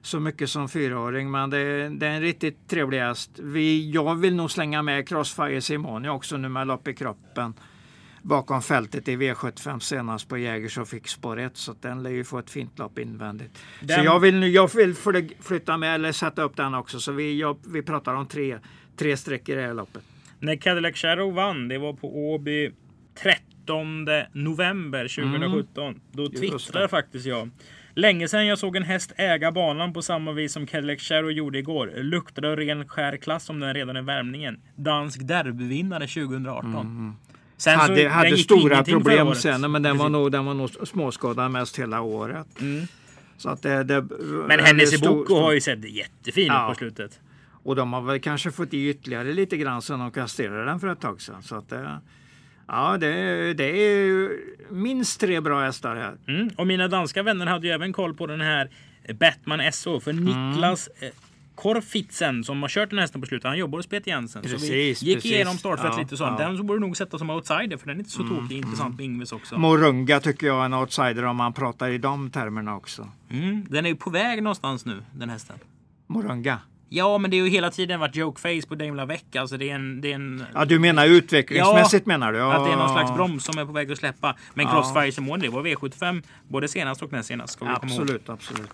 så 0.06 0.20
mycket 0.20 0.50
som 0.50 0.70
fyraåring. 0.70 1.32
Men 1.32 1.50
det, 1.50 1.90
det 1.90 2.08
är 2.08 2.12
en 2.12 2.22
riktigt 2.22 2.68
trevlig 2.68 3.00
häst. 3.00 3.32
Vi, 3.40 3.92
jag 3.92 4.16
vill 4.16 4.36
nog 4.36 4.52
slänga 4.52 4.82
med 4.82 5.08
Crossfire 5.08 5.62
Simone 5.62 6.10
också 6.10 6.38
nu 6.38 6.50
med 6.50 6.68
lopp 6.68 6.88
i 6.88 6.94
kroppen. 6.94 7.54
Bakom 8.22 8.62
fältet 8.62 9.08
i 9.08 9.16
V75 9.16 9.80
senast 9.80 10.28
på 10.30 10.38
Jägers 10.38 10.78
och 10.78 10.88
fick 10.88 11.08
spår 11.08 11.40
1. 11.40 11.58
Så 11.58 11.76
den 11.82 12.04
lär 12.04 12.10
ju 12.10 12.24
få 12.24 12.40
ett 12.40 12.50
fint 12.50 12.80
lopp 12.80 13.00
invändigt. 13.00 13.58
Den- 13.82 14.00
Så 14.00 14.06
jag 14.06 14.20
vill, 14.20 14.36
nu- 14.36 14.48
jag 14.50 14.76
vill 14.76 14.96
fly- 14.96 15.36
flytta 15.42 15.78
med 15.78 15.96
eller 15.96 16.12
sätta 16.12 16.42
upp 16.44 16.56
den 16.56 16.74
också. 16.74 17.00
Så 17.00 17.12
vi, 17.12 17.40
jag, 17.40 17.58
vi 17.68 17.82
pratar 17.82 18.14
om 18.16 18.28
tre, 18.28 18.58
tre 18.98 19.18
streck 19.18 19.50
i 19.50 19.56
det 19.56 19.62
här 19.62 19.74
loppet. 19.74 20.04
När 20.40 20.56
Cadillac 20.56 20.96
Shadow 20.96 21.34
vann, 21.34 21.68
det 21.68 21.78
var 21.78 21.94
på 21.94 22.32
Åby 22.34 22.72
13 23.24 24.06
november 24.34 25.08
2017. 25.08 26.00
Då 26.12 26.26
Mm. 26.26 26.34
Just 26.44 26.66
twittrade 26.66 26.88
faktiskt 26.88 27.26
jag. 27.26 27.50
Länge 27.98 28.28
sedan 28.28 28.46
jag 28.48 28.58
såg 28.60 28.76
en 28.76 28.84
häst 28.84 29.12
äga 29.18 29.52
banan 29.52 29.94
på 29.94 30.02
samma 30.02 30.32
vis 30.32 30.54
som 30.54 30.68
Cadillac 30.68 31.02
Shadow 31.02 31.32
gjorde 31.32 31.60
igår. 31.60 31.92
Luktade 31.96 32.56
ren 32.56 32.88
skär 32.88 33.18
klass 33.18 33.50
om 33.50 33.60
den 33.60 33.74
redan 33.74 33.98
i 33.98 34.02
värmningen. 34.02 34.60
Dansk 34.76 35.28
derbyvinnare 35.28 36.08
2018. 36.08 37.16
Sen 37.58 37.74
så- 37.74 37.80
hade 37.82 37.96
den 38.04 38.12
hade 38.12 38.38
stora 38.38 38.84
problem 38.84 39.36
sen, 39.36 39.72
men 39.72 39.84
den 39.84 39.98
var, 39.98 40.10
nog, 40.10 40.32
den 40.32 40.46
var 40.46 40.54
nog 40.54 40.70
småskadad 40.88 41.52
mest 41.52 41.80
hela 41.80 42.02
året. 42.02 42.62
Mm. 42.62 42.86
Så 43.38 43.50
att 43.50 43.62
det, 43.62 43.84
det, 43.84 44.02
Men 44.48 44.60
Boko 44.78 44.86
stor- 45.26 45.42
har 45.42 45.52
ju 45.54 45.62
sett 45.62 45.90
jättefin 45.90 46.48
Ja. 46.48 46.66
ut 46.66 46.70
på 46.74 46.78
slutet. 46.80 47.20
Och 47.64 47.76
de 47.76 47.94
har 47.94 48.02
väl 48.02 48.20
kanske 48.20 48.52
fått 48.52 48.74
i 48.74 48.90
ytterligare 48.90 49.34
lite 49.34 49.58
grann 49.58 49.82
sen 49.82 50.00
de 50.00 50.12
kastrerade 50.12 50.66
den 50.66 50.80
för 50.80 50.88
ett 50.88 51.00
tag 51.02 51.22
sedan. 51.22 51.44
Så 51.44 51.56
att 51.56 51.70
det, 51.70 52.00
ja, 52.68 52.98
det, 52.98 53.54
det 53.54 53.64
är 53.66 54.30
minst 54.74 55.20
tre 55.20 55.42
bra 55.42 55.62
hästar 55.66 55.96
här. 55.96 56.18
Mm. 56.36 56.50
Och 56.58 56.68
mina 56.68 56.88
danska 56.88 57.24
vänner 57.24 57.46
hade 57.46 57.68
ju 57.68 57.74
även 57.74 57.94
koll 57.94 58.14
på 58.14 58.28
den 58.28 58.42
här 58.42 58.70
Batman 59.20 59.72
SO. 59.74 60.00
För 60.00 60.12
Mm. 60.12 60.52
Niklas 60.52 60.90
eh, 61.00 61.10
Korfitsen 61.56 62.44
som 62.44 62.62
har 62.62 62.70
kört 62.70 62.90
den 62.90 63.00
hästen 63.00 63.22
på 63.22 63.28
slutet. 63.28 63.48
Han 63.48 63.58
jobbar 63.58 63.80
hos 63.80 63.88
Peter 63.88 64.12
Jensen. 64.12 64.44
så 64.44 64.50
Precis, 64.50 65.04
vi 65.04 65.08
gick 65.08 65.18
precis. 65.18 65.32
igenom 65.32 65.58
startfält 65.58 65.94
Ja, 65.96 66.02
lite 66.02 66.18
sånt. 66.18 66.40
ja. 66.40 66.46
Den 66.48 66.58
så 66.58 66.64
borde 66.64 66.80
du 66.80 66.82
nog 66.86 66.98
sätta 66.98 67.18
som 67.18 67.30
outsider. 67.30 67.78
För 67.78 67.88
den 67.88 67.96
är 67.96 68.00
inte 68.00 68.10
så 68.12 68.22
Mm, 68.24 68.36
tokig. 68.38 68.58
Intressant 68.58 68.98
med 68.98 69.06
Ingves 69.06 69.32
också. 69.32 69.58
Morunga 69.58 70.20
tycker 70.20 70.48
jag 70.48 70.62
är 70.62 70.66
en 70.66 70.74
outsider 70.74 71.24
om 71.26 71.36
man 71.38 71.54
pratar 71.54 71.90
i 71.90 71.98
de 71.98 72.30
termerna 72.30 72.76
också. 72.76 73.10
Mm. 73.30 73.66
Den 73.70 73.86
är 73.86 73.90
ju 73.90 73.96
på 73.96 74.10
väg 74.10 74.44
någonstans 74.44 74.86
nu, 74.86 75.04
den 75.14 75.30
hästen. 75.30 75.56
Morunga. 76.08 76.60
Ja, 76.90 77.18
men 77.18 77.32
det 77.32 77.40
har 77.40 77.46
ju 77.46 77.52
hela 77.52 77.72
tiden 77.72 78.00
varit 78.00 78.16
jokeface 78.16 78.68
på 78.68 78.76
Dame 78.76 78.92
Lavec. 78.96 79.22
Alltså 79.38 79.58
det 79.58 79.70
är 79.70 79.76
en... 79.76 80.02
Det 80.02 80.12
är 80.12 80.16
en 80.16 80.44
Ja, 80.54 80.66
du 80.66 80.80
menar 80.80 81.06
utvecklingsmässigt 81.06 82.06
menar 82.06 82.32
du? 82.34 82.38
Ja. 82.40 82.54
Att 82.54 82.66
det 82.66 82.72
är 82.72 82.78
någon 82.78 82.90
slags 82.94 83.12
broms 83.16 83.44
som 83.46 83.58
är 83.58 83.66
på 83.66 83.72
väg 83.72 83.92
att 83.92 83.98
släppa. 83.98 84.36
Men 84.54 84.66
Ja. 84.66 84.72
Crossfire 84.72 85.12
Simone, 85.12 85.44
det 85.44 85.50
var 85.50 85.64
V75 85.64 86.24
både 86.48 86.68
senast 86.68 87.02
och 87.02 87.12
näst 87.12 87.28
senast. 87.28 87.54
Ska 87.54 87.66
vi. 87.66 87.72
Absolut, 87.72 88.30
absolut. 88.30 88.70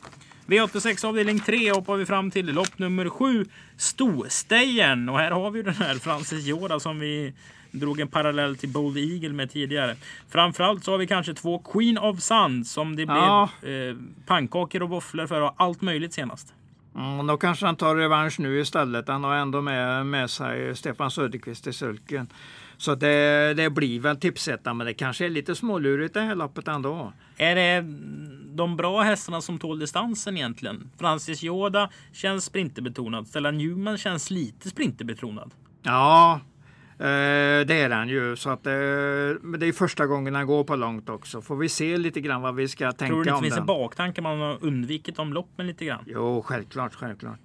V86 0.47 1.05
avdelning 1.05 1.39
3 1.39 1.71
hoppar 1.71 1.95
vi 1.95 2.05
fram 2.05 2.31
till 2.31 2.45
lopp 2.53 2.79
nummer 2.79 3.09
7. 3.09 3.45
Stostejern. 3.77 5.09
Och 5.09 5.17
här 5.19 5.31
har 5.31 5.51
vi 5.51 5.61
den 5.61 5.73
här 5.73 5.95
Francis 5.95 6.45
Jorda 6.45 6.79
som 6.79 6.99
vi 6.99 7.33
drog 7.71 7.99
en 7.99 8.07
parallell 8.07 8.55
till 8.57 8.69
Bold 8.69 8.97
Eagle 8.97 9.29
med 9.29 9.51
tidigare. 9.51 9.95
Framförallt 10.29 10.83
så 10.83 10.91
har 10.91 10.97
vi 10.97 11.07
kanske 11.07 11.33
två 11.33 11.59
Queen 11.59 11.97
of 11.97 12.19
Sand 12.19 12.67
som 12.67 12.95
det 12.95 13.01
Ja. 13.03 13.49
blev 13.61 13.89
eh, 13.89 13.95
pannkakor 14.25 14.83
och 14.83 14.89
våfflor 14.89 15.27
för 15.27 15.41
och 15.41 15.53
allt 15.57 15.81
möjligt 15.81 16.13
senast. 16.13 16.53
Mm, 16.95 17.27
då 17.27 17.37
kanske 17.37 17.65
han 17.65 17.75
tar 17.75 17.95
revansch 17.95 18.39
nu 18.39 18.59
istället. 18.59 19.07
Han 19.07 19.23
har 19.23 19.35
ändå 19.35 19.61
med, 19.61 20.05
med 20.05 20.29
sig 20.29 20.75
Stefan 20.75 21.11
Söderqvist 21.11 21.67
i 21.67 21.73
sulken. 21.73 22.27
Så 22.77 22.95
det, 22.95 23.53
det 23.53 23.69
blir 23.69 23.99
väl 23.99 24.17
tipsetta, 24.17 24.73
men 24.73 24.87
det 24.87 24.93
kanske 24.93 25.25
är 25.25 25.29
lite 25.29 25.55
smålurigt 25.55 26.13
det 26.13 26.21
här 26.21 26.35
loppet 26.35 26.67
ändå. 26.67 27.13
Är 27.37 27.55
det 27.55 27.81
de 28.55 28.77
bra 28.77 29.01
hästarna 29.01 29.41
som 29.41 29.59
tål 29.59 29.79
distansen 29.79 30.37
egentligen? 30.37 30.91
Francis 30.99 31.43
Jorda 31.43 31.89
känns 32.13 32.45
sprinterbetonad. 32.45 33.27
Stella 33.27 33.51
Newman 33.51 33.97
känns 33.97 34.31
lite 34.31 34.69
sprinterbetonad. 34.69 35.51
Ja, 35.83 36.39
det 37.67 37.73
är 37.81 37.89
han 37.89 38.09
ju. 38.09 38.35
Så 38.35 38.49
att, 38.49 38.65
eh, 38.67 38.71
men 39.41 39.59
det 39.59 39.67
är 39.67 39.71
första 39.71 40.07
gången 40.07 40.35
han 40.35 40.47
går 40.47 40.63
på 40.63 40.75
långt 40.75 41.09
också. 41.09 41.41
Får 41.41 41.55
vi 41.55 41.69
se 41.69 41.97
lite 41.97 42.21
grann 42.21 42.41
vad 42.41 42.55
vi 42.55 42.67
ska 42.67 42.91
tänka 42.91 43.05
Tror 43.13 43.23
du 43.23 43.29
det 43.29 43.35
om 43.35 43.41
finns 43.43 43.53
en 43.53 43.57
den. 43.57 43.65
baktanke 43.65 44.21
man 44.21 44.39
har 44.39 44.57
undvikit 44.61 45.15
de 45.15 45.33
loppen 45.33 45.67
lite 45.67 45.85
grann? 45.85 46.03
Jo, 46.07 46.41
självklart, 46.41 46.93
självklart. 46.95 47.39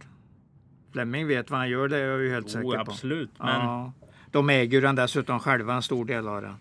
Fleming 0.92 1.26
vet 1.26 1.50
vad 1.50 1.60
han 1.60 1.68
gör, 1.70 1.88
det 1.88 1.98
är 1.98 2.06
jag 2.06 2.20
ju 2.22 2.30
helt 2.30 2.50
säker 2.50 2.62
Jo, 2.64 2.72
på. 2.84 2.90
absolut. 2.90 3.30
Men 3.38 3.48
Ja, 3.60 3.92
de 4.30 4.50
äger 4.50 4.72
ju 4.72 4.80
den 4.80 4.94
dessutom 4.94 5.40
själva 5.40 5.74
en 5.74 5.82
stor 5.82 6.04
del 6.04 6.28
av 6.28 6.42
den. 6.42 6.54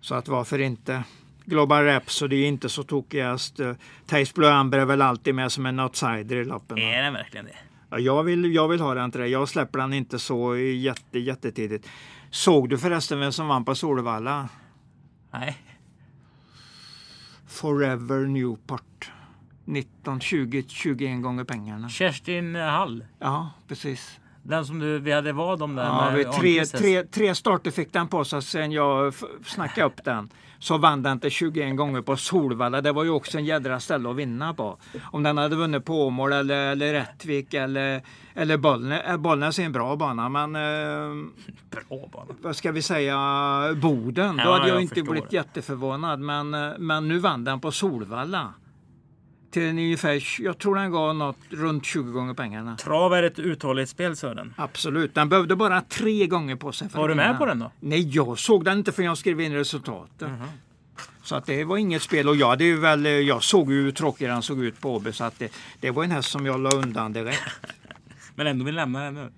Så 0.00 0.14
att 0.14 0.28
varför 0.28 0.58
inte? 0.58 1.04
Global 1.44 1.84
det 1.84 2.36
är 2.36 2.46
inte 2.48 2.68
så 2.68 2.82
tokigast. 2.82 3.60
Taste 4.06 4.34
Blue 4.34 4.50
Amber 4.52 4.78
är 4.78 4.84
väl 4.84 5.02
alltid 5.02 5.34
med 5.34 5.52
som 5.52 5.66
en 5.66 5.80
outsider 5.80 6.36
i 6.36 6.44
loppen. 6.44 6.78
är 6.78 7.02
den 7.02 7.12
verkligen 7.12 7.46
det? 7.46 7.56
Ja, 7.90 7.98
jag, 7.98 8.22
vill, 8.22 8.54
jag 8.54 8.68
vill 8.68 8.80
ha 8.80 8.94
den 8.94 9.10
till 9.10 9.20
det. 9.20 9.28
Jag 9.28 9.48
släpper 9.48 9.78
den 9.78 9.92
inte 9.92 10.18
så 10.18 10.56
jätte, 10.56 11.18
jättetidigt. 11.18 11.88
Såg 12.30 12.68
du 12.68 12.78
förresten 12.78 13.20
vem 13.20 13.32
som 13.32 13.48
vann 13.48 13.64
på 13.64 13.74
Solvalla? 13.74 14.48
Nej. 15.30 15.58
Forever 17.46 18.26
Newport. 18.26 19.10
19, 19.64 20.20
20, 20.20 20.64
21 20.68 21.22
gånger 21.22 21.44
pengarna. 21.44 21.88
Kerstin 21.88 22.54
Hall. 22.54 23.04
Ja, 23.18 23.50
precis. 23.68 24.20
Den 24.42 24.66
som 24.66 24.78
du, 24.78 24.98
vi 24.98 25.12
hade 25.12 25.32
vad 25.32 25.62
om 25.62 25.74
där 25.74 25.84
Ja, 25.84 26.12
vi, 26.14 26.24
tre, 26.24 26.64
tre, 26.64 27.02
tre 27.02 27.34
starter 27.34 27.70
fick 27.70 27.92
den 27.92 28.08
på 28.08 28.24
sig 28.24 28.42
sen 28.42 28.72
jag 28.72 29.14
snackade 29.44 29.86
upp 29.86 30.04
den. 30.04 30.28
Så 30.58 30.78
vann 30.78 31.02
den 31.02 31.20
till 31.20 31.30
21 31.30 31.76
gånger 31.76 32.02
på 32.02 32.16
Solvalla. 32.16 32.80
Det 32.80 32.92
var 32.92 33.04
ju 33.04 33.10
också 33.10 33.38
en 33.38 33.44
jädra 33.44 33.80
ställe 33.80 34.10
att 34.10 34.16
vinna 34.16 34.54
på. 34.54 34.78
Om 35.12 35.22
den 35.22 35.38
hade 35.38 35.56
vunnit 35.56 35.84
på 35.84 36.06
Åmål 36.06 36.32
eller, 36.32 36.72
eller 36.72 36.92
Rättvik 36.92 37.54
eller, 37.54 38.02
eller 38.34 38.56
Bollnäs. 38.56 39.02
äh, 39.08 39.16
Bollnäs 39.16 39.58
är 39.58 39.62
en 39.62 39.72
bra 39.72 39.96
bana 39.96 40.28
men 40.28 40.56
eh, 40.56 41.26
Bra 41.70 42.08
bana. 42.12 42.26
vad 42.42 42.56
ska 42.56 42.72
vi 42.72 42.82
säga 42.82 43.16
Boden. 43.82 44.36
Då 44.36 44.42
Ja, 44.42 44.52
hade 44.52 44.68
jag, 44.68 44.74
jag 44.76 44.82
inte 44.82 45.02
blivit 45.02 45.32
jätteförvånad. 45.32 46.20
Men, 46.20 46.54
eh, 46.54 46.70
men 46.78 47.08
nu 47.08 47.18
vann 47.18 47.44
den 47.44 47.60
på 47.60 47.72
Solvalla. 47.72 48.54
Till 49.56 49.68
ungefär, 49.68 50.42
jag 50.42 50.58
tror 50.58 50.76
den 50.76 50.90
gav 50.90 51.14
något 51.14 51.36
runt 51.50 51.84
20 51.84 52.12
gånger 52.12 52.34
pengarna. 52.34 52.76
Trav 52.76 53.14
är 53.14 53.22
ett 53.22 53.38
uthållighetsspel 53.38 54.16
Sören. 54.16 54.54
Absolut, 54.56 55.14
den 55.14 55.28
behövde 55.28 55.56
bara 55.56 55.80
tre 55.80 56.26
gånger 56.26 56.56
på 56.56 56.72
sig. 56.72 56.88
För 56.88 56.98
Var 56.98 57.08
du 57.08 57.14
med 57.14 57.38
på 57.38 57.46
den 57.46 57.58
då? 57.58 57.72
Nej, 57.80 58.08
jag 58.16 58.38
såg 58.38 58.64
den 58.64 58.78
inte 58.78 58.92
förrän 58.92 59.06
jag 59.06 59.18
skrev 59.18 59.40
in 59.40 59.54
resultatet. 59.54 60.28
Så 61.22 61.36
att 61.36 61.46
det 61.46 61.64
var 61.64 61.76
inget 61.76 62.02
spel. 62.02 62.28
Och 62.28 62.36
jag, 62.36 62.48
hade 62.48 62.64
ju 62.64 62.76
väl, 62.76 63.04
jag 63.04 63.42
såg 63.42 63.72
ju 63.72 63.82
hur 63.82 63.92
tråkig 63.92 64.28
den 64.28 64.42
såg 64.42 64.64
ut 64.64 64.80
på 64.80 64.94
Åby. 64.94 65.12
Så 65.12 65.24
att 65.24 65.38
det, 65.38 65.52
det 65.80 65.90
var 65.90 66.04
en 66.04 66.10
häst 66.10 66.30
som 66.30 66.46
jag 66.46 66.60
la 66.60 66.70
undan 66.70 67.12
direkt. 67.12 67.42
Men 68.34 68.46
ändå 68.46 68.64
vill 68.64 68.74
lämna 68.74 69.04
den 69.04 69.14
nu. 69.14 69.32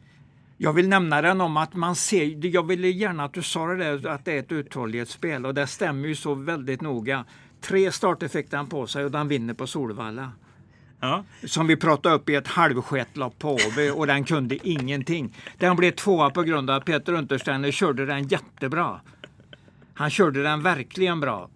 Jag 0.57 0.72
vill 0.72 0.88
nämna 0.88 1.22
den 1.22 1.40
om 1.40 1.57
att 1.57 1.74
man 1.74 1.96
ser, 1.96 2.46
jag 2.46 2.66
ville 2.66 2.88
gärna 2.88 3.24
att 3.24 3.33
du 3.33 3.42
sa 3.42 3.66
det 3.66 3.76
där, 3.76 4.09
att 4.09 4.24
det 4.24 4.33
är 4.33 4.38
ett 4.38 4.52
uthållighetsspel. 4.52 5.46
Och 5.46 5.54
det 5.54 5.66
stämmer 5.66 6.09
ju 6.09 6.14
så 6.14 6.35
väldigt 6.35 6.81
noga. 6.81 7.24
Tre 7.60 7.92
starter 7.92 8.28
fick 8.28 8.50
den 8.50 8.66
på 8.66 8.86
sig 8.86 9.04
och 9.04 9.10
den 9.10 9.28
vinner 9.28 9.54
på 9.54 9.66
Solvalla. 9.66 10.32
Ja. 11.00 11.24
Som 11.44 11.66
vi 11.66 11.76
pratade 11.76 12.14
upp 12.14 12.28
i 12.28 12.34
ett 12.34 12.48
halvsketlopp 12.48 13.38
på 13.38 13.54
Åby 13.54 13.90
och 13.90 14.06
den 14.06 14.24
kunde 14.24 14.68
ingenting. 14.68 15.36
Den 15.58 15.76
blev 15.76 15.90
tvåa 15.90 16.30
på 16.30 16.42
grund 16.42 16.70
av 16.70 16.76
att 16.76 16.84
Peter 16.84 17.12
Untersteiner 17.12 17.70
körde 17.70 18.06
den 18.06 18.28
jättebra. 18.28 19.00
Han 19.94 20.10
körde 20.10 20.42
den 20.42 20.62
verkligen 20.62 21.20
bra. 21.20 21.48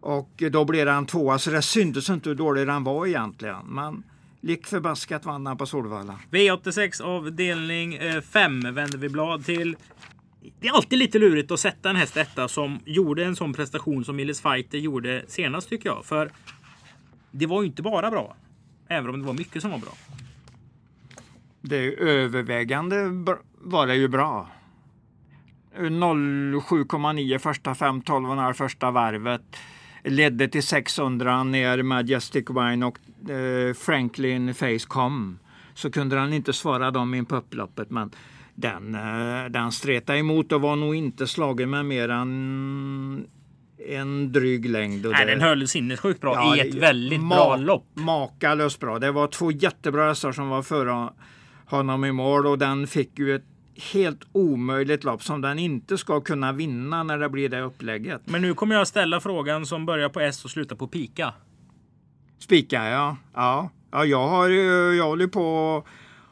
Och 0.00 0.42
då 0.50 0.64
blev 0.64 0.88
han 0.88 1.06
tvåa 1.06 1.38
så 1.38 1.50
det 1.50 1.62
syntes 1.62 2.10
inte 2.10 2.28
hur 2.28 2.36
dålig 2.36 2.66
den 2.66 2.84
var 2.84 3.06
egentligen. 3.06 3.66
Men 3.66 4.02
lik 4.40 4.66
förbaskat 4.66 5.24
vann 5.24 5.46
han 5.46 5.56
på 5.56 5.66
Solvalla. 5.66 6.18
V86 6.30 7.02
avdelning 7.02 7.98
5 8.22 8.74
vänder 8.74 8.98
vi 8.98 9.08
blad 9.08 9.44
till. 9.44 9.76
Det 10.60 10.68
är 10.68 10.72
alltid 10.72 10.98
lite 10.98 11.18
lurigt 11.18 11.50
att 11.50 11.60
sätta 11.60 11.90
en 11.90 11.96
häst 11.96 12.16
etta 12.16 12.48
som 12.48 12.80
gjorde 12.84 13.24
en 13.24 13.36
sån 13.36 13.52
prestation 13.52 14.04
som 14.04 14.16
Milles 14.16 14.40
Fighter 14.40 14.78
gjorde 14.78 15.24
senast 15.28 15.68
tycker 15.68 15.88
jag. 15.88 16.04
För 16.04 16.30
det 17.30 17.46
var 17.46 17.62
ju 17.62 17.68
inte 17.68 17.82
bara 17.82 18.10
bra. 18.10 18.36
Även 18.88 19.10
om 19.10 19.20
det 19.20 19.26
var 19.26 19.34
mycket 19.34 19.62
som 19.62 19.70
var 19.70 19.78
bra. 19.78 19.92
Det 21.60 21.94
övervägande 21.94 22.96
var 23.58 23.86
det 23.86 23.94
ju 23.94 24.08
bra. 24.08 24.50
07,9 25.76 27.38
första 27.38 27.74
5, 27.74 28.02
12,5 28.02 28.52
första 28.52 28.90
varvet. 28.90 29.56
Ledde 30.04 30.48
till 30.48 30.62
600 30.62 31.44
ner 31.44 31.82
Majestic 31.82 32.44
Wine 32.50 32.86
och 32.86 33.30
eh, 33.30 33.74
Franklin 33.74 34.54
Face 34.54 34.86
kom. 34.88 35.38
Så 35.74 35.90
kunde 35.90 36.18
han 36.18 36.32
inte 36.32 36.52
svara 36.52 36.90
dem 36.90 37.14
in 37.14 37.26
på 37.26 37.36
upploppet 37.36 37.90
men 37.90 38.10
den, 38.60 38.94
eh, 38.94 39.50
den 39.50 39.72
stretade 39.72 40.18
emot 40.18 40.52
och 40.52 40.60
var 40.60 40.76
nog 40.76 40.94
inte 40.94 41.26
slagen 41.26 41.70
med 41.70 41.86
mer 41.86 42.08
än 42.08 43.26
en 43.88 44.32
dryg 44.32 44.70
längd. 44.70 45.06
Nej, 45.10 45.26
det, 45.26 45.32
den 45.32 45.40
höll 45.40 45.68
sinnessjukt 45.68 46.20
bra 46.20 46.34
ja, 46.34 46.56
i 46.56 46.68
ett 46.68 46.74
väldigt 46.74 47.20
ma 47.20 47.34
bra 47.34 47.56
lopp. 47.56 47.86
Makalöst 47.94 48.80
bra. 48.80 48.98
Det 48.98 49.12
var 49.12 49.26
två 49.26 49.50
jättebra 49.50 50.08
hästar 50.08 50.32
som 50.32 50.48
var 50.48 50.62
före 50.62 51.08
honom 51.66 52.04
i 52.04 52.12
mål 52.12 52.46
och 52.46 52.58
den 52.58 52.86
fick 52.86 53.18
ju 53.18 53.34
ett 53.34 53.44
helt 53.92 54.20
omöjligt 54.32 55.04
lopp 55.04 55.22
som 55.22 55.40
den 55.40 55.58
inte 55.58 55.98
ska 55.98 56.20
kunna 56.20 56.52
vinna 56.52 57.02
när 57.02 57.18
det 57.18 57.28
blir 57.28 57.48
det 57.48 57.60
upplägget. 57.60 58.22
Men 58.24 58.42
nu 58.42 58.54
kommer 58.54 58.74
jag 58.74 58.88
ställa 58.88 59.20
frågan 59.20 59.66
som 59.66 59.86
börjar 59.86 60.08
på 60.08 60.20
S 60.20 60.44
och 60.44 60.50
slutar 60.50 60.76
på 60.76 60.88
pika. 60.88 61.34
Spika 62.38 62.84
ja. 62.90 63.16
Ja, 63.34 63.70
ja 63.90 64.04
jag, 64.04 64.28
har, 64.28 64.48
jag 64.94 65.04
håller 65.04 65.26
på 65.26 65.84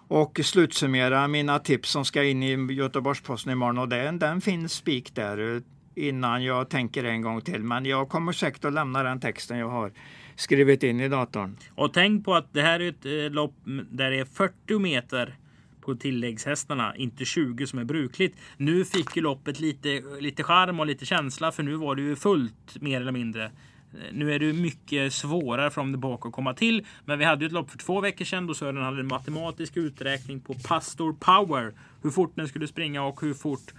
och 0.09 0.41
slutsummera 0.45 1.29
mina 1.29 1.59
tips 1.59 1.91
som 1.91 2.05
ska 2.05 2.25
in 2.25 2.43
i 2.43 2.73
Göteborgs-Posten 2.73 3.53
imorgon 3.53 3.79
och 3.79 3.89
den, 3.89 4.19
den 4.19 4.41
finns 4.41 4.73
spik 4.73 5.15
där 5.15 5.55
eh, 5.55 5.63
innan 5.95 6.45
jag 6.45 6.71
tänker 6.71 7.05
en 7.05 7.23
gång 7.23 7.41
till. 7.41 7.63
Men 7.63 7.85
jag 7.85 8.09
kommer 8.09 8.33
säkert 8.33 8.65
att 8.65 8.73
lämna 8.73 9.03
den 9.03 9.21
texten 9.21 9.59
jag 9.59 9.69
har 9.69 9.93
skrivit 10.37 10.83
in 10.83 11.01
i 11.01 11.09
datorn. 11.09 11.57
Och 11.75 11.93
tänk 11.95 12.25
på 12.25 12.35
att 12.35 12.53
det 12.53 12.63
här 12.63 12.81
är 12.81 12.89
ett 12.89 13.07
eh, 13.07 13.31
lopp 13.35 13.55
där 13.91 14.11
det 14.11 14.19
är 14.19 14.25
40 14.25 14.79
meter 14.79 15.37
på 15.81 15.95
tilläggshästarna, 15.95 16.97
inte 16.97 17.25
20 17.25 17.67
som 17.67 17.79
är 17.79 17.85
brukligt. 17.85 18.37
Nu 18.57 18.85
fick 18.85 19.17
ju 19.17 19.23
loppet 19.23 19.61
lite, 19.61 20.03
lite 20.21 20.43
charm 20.43 20.81
och 20.81 20.87
lite 20.87 21.07
känsla 21.07 21.53
för 21.53 21.63
nu 21.63 21.75
var 21.75 21.95
det 21.95 22.03
ju 22.03 22.17
fullt 22.17 22.81
mer 22.81 23.01
eller 23.01 23.13
mindre. 23.13 23.51
Eh, 23.97 24.13
nu 24.13 24.35
är 24.35 24.39
det 24.39 24.53
mycket 24.53 25.13
svårare 25.13 25.71
från 25.71 25.93
det 25.93 25.99
bak 25.99 26.27
att 26.27 26.33
komma 26.33 26.55
till. 26.55 26.87
Men 27.05 27.19
vi 27.19 27.25
hade 27.25 27.45
ju 27.45 27.47
ett 27.47 27.53
lopp 27.53 27.71
för 27.71 27.79
två 27.79 28.01
veckor 28.01 28.25
sedan 28.25 28.47
då 28.47 28.55
Sören 28.55 28.83
hade 28.83 29.01
en 29.01 29.07
matematisk 29.07 29.77
uträkning 29.77 30.41
på 30.41 30.55
Pastor 30.55 31.13
Power. 31.13 31.75
Hur 32.03 32.11
fort 32.11 32.33
den 32.35 32.49
skulle 32.49 32.67
springa 32.69 33.03
och 33.03 33.21
hur 33.21 33.35
fort 33.35 33.73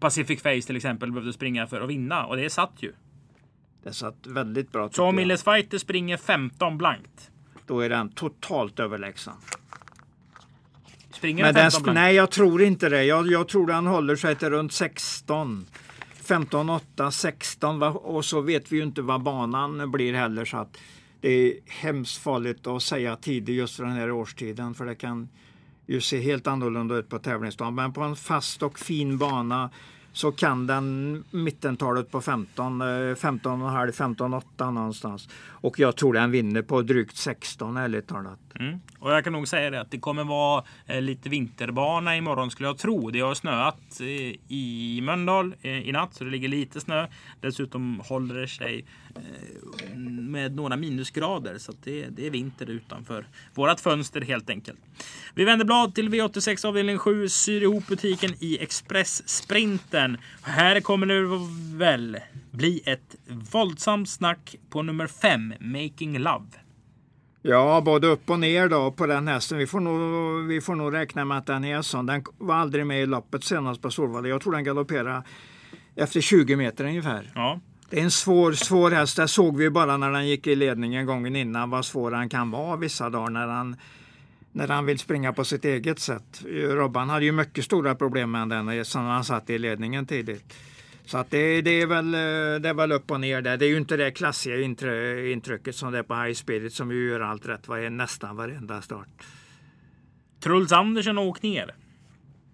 Pacific 0.00 0.42
Face 0.42 0.62
till 0.62 0.76
exempel 0.76 1.12
behövde 1.12 1.32
springa 1.32 1.66
för 1.66 1.80
att 1.80 1.88
vinna 1.88 2.26
och 2.26 2.36
det 2.36 2.50
satt 2.50 2.72
ju. 2.78 2.92
Det 3.82 3.92
satt 3.92 4.26
väldigt 4.26 4.72
bra. 4.72 4.90
Så 4.92 5.04
om 5.04 5.16
Milles 5.16 5.44
Fighter 5.44 5.78
springer 5.78 6.16
15 6.16 6.78
blankt. 6.78 7.30
Då 7.66 7.80
är 7.80 7.88
den 7.88 8.08
totalt 8.08 8.80
överlägsen. 8.80 9.34
Springer 11.10 11.44
den 11.44 11.54
15 11.54 11.82
blankt? 11.82 11.94
Nej, 11.94 12.14
jag 12.14 12.30
tror 12.30 12.62
inte 12.62 12.88
det. 12.88 13.04
Jag, 13.04 13.26
jag 13.26 13.48
tror 13.48 13.66
den 13.66 13.86
håller 13.86 14.16
sig 14.16 14.36
till 14.36 14.50
runt 14.50 14.72
16. 14.72 15.66
15, 16.30 16.70
8, 16.70 17.10
16 17.10 17.82
och 17.82 18.24
så 18.24 18.40
vet 18.40 18.72
vi 18.72 18.76
ju 18.76 18.82
inte 18.82 19.02
vad 19.02 19.22
banan 19.22 19.90
blir 19.90 20.14
heller 20.14 20.44
så 20.44 20.56
att 20.56 20.76
det 21.20 21.28
är 21.28 21.54
hemskt 21.66 22.18
farligt 22.22 22.66
att 22.66 22.82
säga 22.82 23.16
tider 23.16 23.52
just 23.52 23.76
för 23.76 23.84
den 23.84 23.92
här 23.92 24.10
årstiden 24.10 24.74
för 24.74 24.86
det 24.86 24.94
kan 24.94 25.28
ju 25.86 26.00
se 26.00 26.20
helt 26.20 26.46
annorlunda 26.46 26.96
ut 26.96 27.08
på 27.08 27.18
tävlingsdagen. 27.18 27.74
Men 27.74 27.92
på 27.92 28.00
en 28.00 28.16
fast 28.16 28.62
och 28.62 28.78
fin 28.78 29.18
bana 29.18 29.70
så 30.12 30.32
kan 30.32 30.66
den 30.66 31.24
mittentalet 31.30 32.10
på 32.10 32.20
15, 32.20 32.82
15,5, 32.82 33.92
15,8 33.92 34.70
någonstans. 34.70 35.28
Och 35.46 35.78
jag 35.78 35.96
tror 35.96 36.12
den 36.12 36.30
vinner 36.30 36.62
på 36.62 36.82
drygt 36.82 37.16
16 37.16 37.76
ärligt 37.76 38.08
talat. 38.08 38.38
Mm. 38.60 38.80
Och 38.98 39.12
jag 39.12 39.24
kan 39.24 39.32
nog 39.32 39.48
säga 39.48 39.70
det 39.70 39.80
att 39.80 39.90
det 39.90 39.98
kommer 39.98 40.24
vara 40.24 40.64
eh, 40.86 41.02
lite 41.02 41.28
vinterbana 41.28 42.16
imorgon 42.16 42.50
skulle 42.50 42.68
jag 42.68 42.78
tro. 42.78 43.10
Det 43.10 43.20
har 43.20 43.34
snöat 43.34 44.00
eh, 44.00 44.06
i 44.48 45.00
Mölndal 45.02 45.54
eh, 45.62 45.88
i 45.88 45.92
natt 45.92 46.14
så 46.14 46.24
det 46.24 46.30
ligger 46.30 46.48
lite 46.48 46.80
snö. 46.80 47.06
Dessutom 47.40 48.00
håller 48.04 48.34
det 48.34 48.48
sig 48.48 48.84
med 50.30 50.56
några 50.56 50.76
minusgrader 50.76 51.58
så 51.58 51.72
det, 51.84 52.06
det, 52.06 52.26
är 52.26 52.30
vinter 52.30 52.70
utanför 52.70 53.26
vårat 53.54 53.80
fönster 53.80 54.20
helt 54.20 54.50
enkelt. 54.50 54.78
Vi 55.34 55.44
vänder 55.44 55.64
blad 55.64 55.94
till 55.94 56.08
V86 56.08 56.66
avdelning 56.66 56.98
7, 56.98 57.28
syr 57.28 57.62
ihop 57.62 57.86
butiken 57.86 58.30
i 58.38 58.58
Express-sprinten. 58.62 60.16
Här 60.42 60.80
kommer 60.80 61.06
det 61.06 61.26
väl 61.78 62.18
bli 62.50 62.82
ett 62.84 63.16
våldsamt 63.52 64.08
snack 64.08 64.56
på 64.70 64.82
nummer 64.82 65.06
5, 65.06 65.54
Making 65.60 66.18
Love. 66.18 66.46
Ja, 67.42 67.80
både 67.84 68.06
upp 68.06 68.30
och 68.30 68.40
ner 68.40 68.68
då 68.68 68.92
på 68.92 69.06
den 69.06 69.28
hästen. 69.28 69.58
Vi 69.58 69.66
får 69.66 69.80
nog, 69.80 70.46
vi 70.46 70.60
får 70.60 70.74
nog 70.74 70.94
räkna 70.94 71.24
med 71.24 71.38
att 71.38 71.46
den 71.46 71.64
är 71.64 71.82
sån. 71.82 72.06
Den 72.06 72.24
var 72.38 72.54
aldrig 72.54 72.86
med 72.86 73.02
i 73.02 73.06
loppet 73.06 73.44
senast 73.44 73.82
på 73.82 73.90
Solvalla. 73.90 74.28
Jag 74.28 74.40
tror 74.40 74.52
den 74.52 74.64
galopperade 74.64 75.22
efter 75.96 76.20
20 76.20 76.56
meter 76.56 76.84
ungefär. 76.84 77.32
Ja. 77.34 77.60
Det 77.90 78.00
är 78.00 78.04
en 78.04 78.10
svår, 78.10 78.52
svår 78.52 78.90
häst. 78.90 79.16
Det 79.16 79.28
såg 79.28 79.56
vi 79.56 79.70
bara 79.70 79.96
när 79.96 80.12
den 80.12 80.28
gick 80.28 80.46
i 80.46 80.56
ledningen 80.56 81.06
gången 81.06 81.36
innan 81.36 81.70
vad 81.70 81.84
svår 81.84 82.12
han 82.12 82.28
kan 82.28 82.50
vara 82.50 82.76
vissa 82.76 83.10
dagar 83.10 83.30
när 83.30 83.46
han, 83.46 83.76
när 84.52 84.68
han 84.68 84.86
vill 84.86 84.98
springa 84.98 85.32
på 85.32 85.44
sitt 85.44 85.64
eget 85.64 85.98
sätt. 85.98 86.42
Robban 86.50 87.08
hade 87.08 87.24
ju 87.24 87.32
mycket 87.32 87.64
stora 87.64 87.94
problem 87.94 88.30
med 88.30 88.48
den 88.48 88.66
när 88.66 89.08
han 89.08 89.24
satt 89.24 89.50
i 89.50 89.58
ledningen 89.58 90.06
tidigt. 90.06 90.54
Så 91.04 91.18
att 91.18 91.30
det, 91.30 91.62
det, 91.62 91.70
är 91.70 91.86
väl, 91.86 92.14
eh, 92.14 92.60
det 92.60 92.68
är 92.68 92.74
väl 92.74 92.92
upp 92.92 93.10
och 93.10 93.20
ner 93.20 93.42
där. 93.42 93.56
Det 93.56 93.64
är 93.64 93.68
ju 93.68 93.76
inte 93.76 93.96
det 93.96 94.10
klassiga 94.10 94.60
intrycket 95.32 95.76
som 95.76 95.92
det 95.92 95.98
är 95.98 96.02
på 96.02 96.14
High 96.14 96.34
Spirit 96.34 96.72
som 96.72 96.90
ju 96.90 97.08
gör 97.08 97.20
allt 97.20 97.46
rätt 97.46 97.68
var, 97.68 97.90
nästan 97.90 98.36
varenda 98.36 98.82
start. 98.82 99.08
Truls 100.40 100.72
Andersen 100.72 101.16
har 101.16 101.24
åkt 101.24 101.42
ner. 101.42 101.74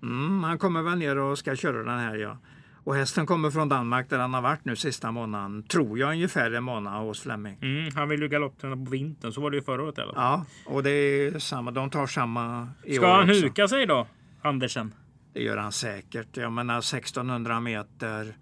Mm, 0.02 0.42
han 0.44 0.58
kommer 0.58 0.82
väl 0.82 0.98
ner 0.98 1.18
och 1.18 1.38
ska 1.38 1.56
köra 1.56 1.78
den 1.84 1.98
här 1.98 2.16
ja. 2.16 2.38
Och 2.86 2.94
hästen 2.94 3.26
kommer 3.26 3.50
från 3.50 3.68
Danmark 3.68 4.10
där 4.10 4.18
han 4.18 4.34
har 4.34 4.42
varit 4.42 4.64
nu 4.64 4.76
sista 4.76 5.10
månaden. 5.12 5.62
Tror 5.62 5.98
jag 5.98 6.10
ungefär 6.10 6.50
en 6.50 6.64
månad 6.64 7.06
hos 7.06 7.20
Flemming. 7.20 7.58
Mm, 7.62 7.90
han 7.94 8.08
vill 8.08 8.22
ju 8.22 8.28
galoppträna 8.28 8.76
på 8.76 8.90
vintern. 8.90 9.32
Så 9.32 9.40
var 9.40 9.50
det 9.50 9.56
ju 9.56 9.62
förra 9.62 9.82
året 9.82 9.98
i 9.98 10.00
alla 10.00 10.14
fall. 10.14 10.22
Ja, 10.66 10.72
och 10.72 10.82
det 10.82 10.90
är 10.90 11.38
samma. 11.38 11.70
De 11.70 11.90
tar 11.90 12.06
samma 12.06 12.68
i 12.84 12.94
Ska 12.94 13.06
år 13.06 13.10
han 13.10 13.30
också. 13.30 13.42
huka 13.42 13.68
sig 13.68 13.86
då, 13.86 14.06
Andersen? 14.42 14.94
Det 15.32 15.42
gör 15.42 15.56
han 15.56 15.72
säkert. 15.72 16.36
Jag 16.36 16.52
menar 16.52 16.78
1600 16.78 17.60
meter. 17.60 18.36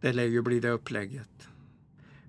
Det 0.00 0.12
lär 0.12 0.24
ju 0.24 0.42
bli 0.42 0.60
det 0.60 0.70
upplägget. 0.70 1.48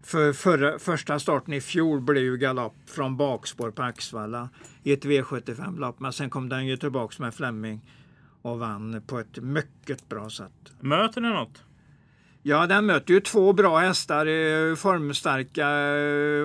För 0.03 0.33
förra, 0.33 0.79
första 0.79 1.19
starten 1.19 1.53
i 1.53 1.61
fjol 1.61 2.01
blev 2.01 2.23
ju 2.23 2.37
galopp 2.37 2.75
från 2.85 3.17
bakspår 3.17 3.71
på 3.71 3.83
Axvalla 3.83 4.49
i 4.83 4.93
ett 4.93 5.05
V75-lopp. 5.05 5.99
Men 5.99 6.13
sen 6.13 6.29
kom 6.29 6.49
den 6.49 6.65
ju 6.67 6.77
tillbaks 6.77 7.19
med 7.19 7.33
Flemming 7.33 7.81
och 8.41 8.59
vann 8.59 9.01
på 9.07 9.19
ett 9.19 9.37
mycket 9.37 10.09
bra 10.09 10.29
sätt. 10.29 10.71
Möter 10.79 11.21
den 11.21 11.33
något? 11.33 11.63
Ja, 12.43 12.67
den 12.67 12.85
möter 12.85 13.13
ju 13.13 13.19
två 13.19 13.53
bra 13.53 13.77
hästar, 13.77 14.25
eh, 14.25 14.75
formstarka 14.75 15.67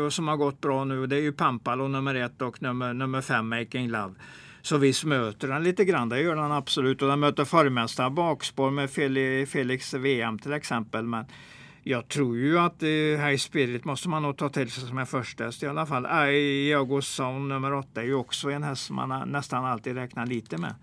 och 0.07 0.13
som 0.13 0.29
har 0.29 0.37
gått 0.37 0.61
bra 0.61 0.85
nu. 0.85 1.07
Det 1.07 1.17
är 1.17 1.21
ju 1.21 1.33
Pampalo 1.33 1.89
nummer 1.89 2.15
ett 2.15 2.43
och 2.43 2.63
nummer, 2.63 2.95
nummer 2.95 3.21
fem 3.21 3.49
Making 3.49 3.89
Love. 3.89 4.15
Så 4.63 4.77
visst 4.77 5.05
möter 5.05 5.49
den 5.49 5.65
lite 5.65 5.85
grann, 5.85 6.09
det 6.09 6.21
gör 6.21 6.37
den 6.37 6.53
absolut. 6.53 7.03
Och 7.03 7.09
den 7.09 7.21
möter 7.21 7.45
formmästare 7.45 8.11
bakspår 8.11 8.71
med 8.71 8.91
Felix 9.49 9.95
VM 9.95 10.39
till 10.39 10.53
exempel. 10.53 11.05
Men 11.05 11.25
jag 11.83 12.09
tror 12.09 12.37
ju 12.37 12.59
att 12.59 12.83
eh, 12.83 12.89
High 13.27 13.37
Spirit 13.37 13.85
måste 13.85 14.09
man 14.09 14.23
nog 14.23 14.37
ta 14.37 14.49
till 14.49 14.71
sig 14.71 14.89
som 14.89 14.99
en 14.99 15.07
första 15.07 15.45
häst 15.45 15.63
i 15.63 15.67
alla 15.67 15.87
fall. 15.87 16.07
Iago 16.31 17.01
Zone 17.01 17.55
nummer 17.55 17.75
åtta 17.75 18.01
är 18.01 18.07
ju 18.07 18.15
också 18.15 18.51
en 18.51 18.63
häst 18.63 18.87
som 18.87 18.97
man 18.97 19.29
nästan 19.29 19.65
alltid 19.65 19.95
räknar 19.95 20.27
lite 20.27 20.59
med. 20.59 20.75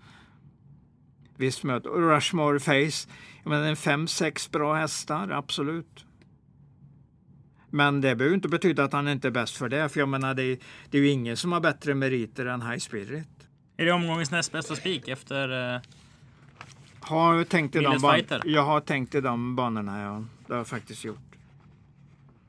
Visst 1.36 1.62
möter 1.62 1.90
Rushmore 1.90 2.60
Face. 2.60 3.08
Menar, 3.44 3.62
en 3.66 3.76
fem, 3.76 4.08
sex 4.08 4.50
bra 4.50 4.74
hästar, 4.74 5.30
absolut. 5.30 6.04
Men 7.70 8.00
det 8.00 8.16
behöver 8.16 8.34
inte 8.34 8.48
betyda 8.48 8.84
att 8.84 8.92
han 8.92 9.08
inte 9.08 9.28
är 9.28 9.32
bäst 9.32 9.56
för 9.56 9.68
det. 9.68 9.88
För 9.88 10.00
jag 10.00 10.08
menar, 10.08 10.34
det, 10.34 10.58
det 10.90 10.98
är 10.98 11.02
ju 11.02 11.08
ingen 11.08 11.36
som 11.36 11.52
har 11.52 11.60
bättre 11.60 11.94
meriter 11.94 12.46
än 12.46 12.62
High 12.62 12.78
Spirit. 12.78 13.28
Är 13.76 13.86
det 13.86 13.92
omgångens 13.92 14.30
näst 14.30 14.52
bästa 14.52 14.76
spik 14.76 15.08
efter 15.08 15.74
eh, 15.74 15.80
har 17.00 17.44
tänkt 17.44 17.76
i 17.76 17.80
de 17.80 17.98
ban- 17.98 18.40
Jag 18.44 18.62
har 18.62 18.80
tänkt 18.80 19.14
i 19.14 19.20
de 19.20 19.56
banorna, 19.56 20.02
ja. 20.02 20.24
Det 20.46 20.52
har 20.52 20.58
jag 20.58 20.66
faktiskt 20.66 21.04
gjort. 21.04 21.18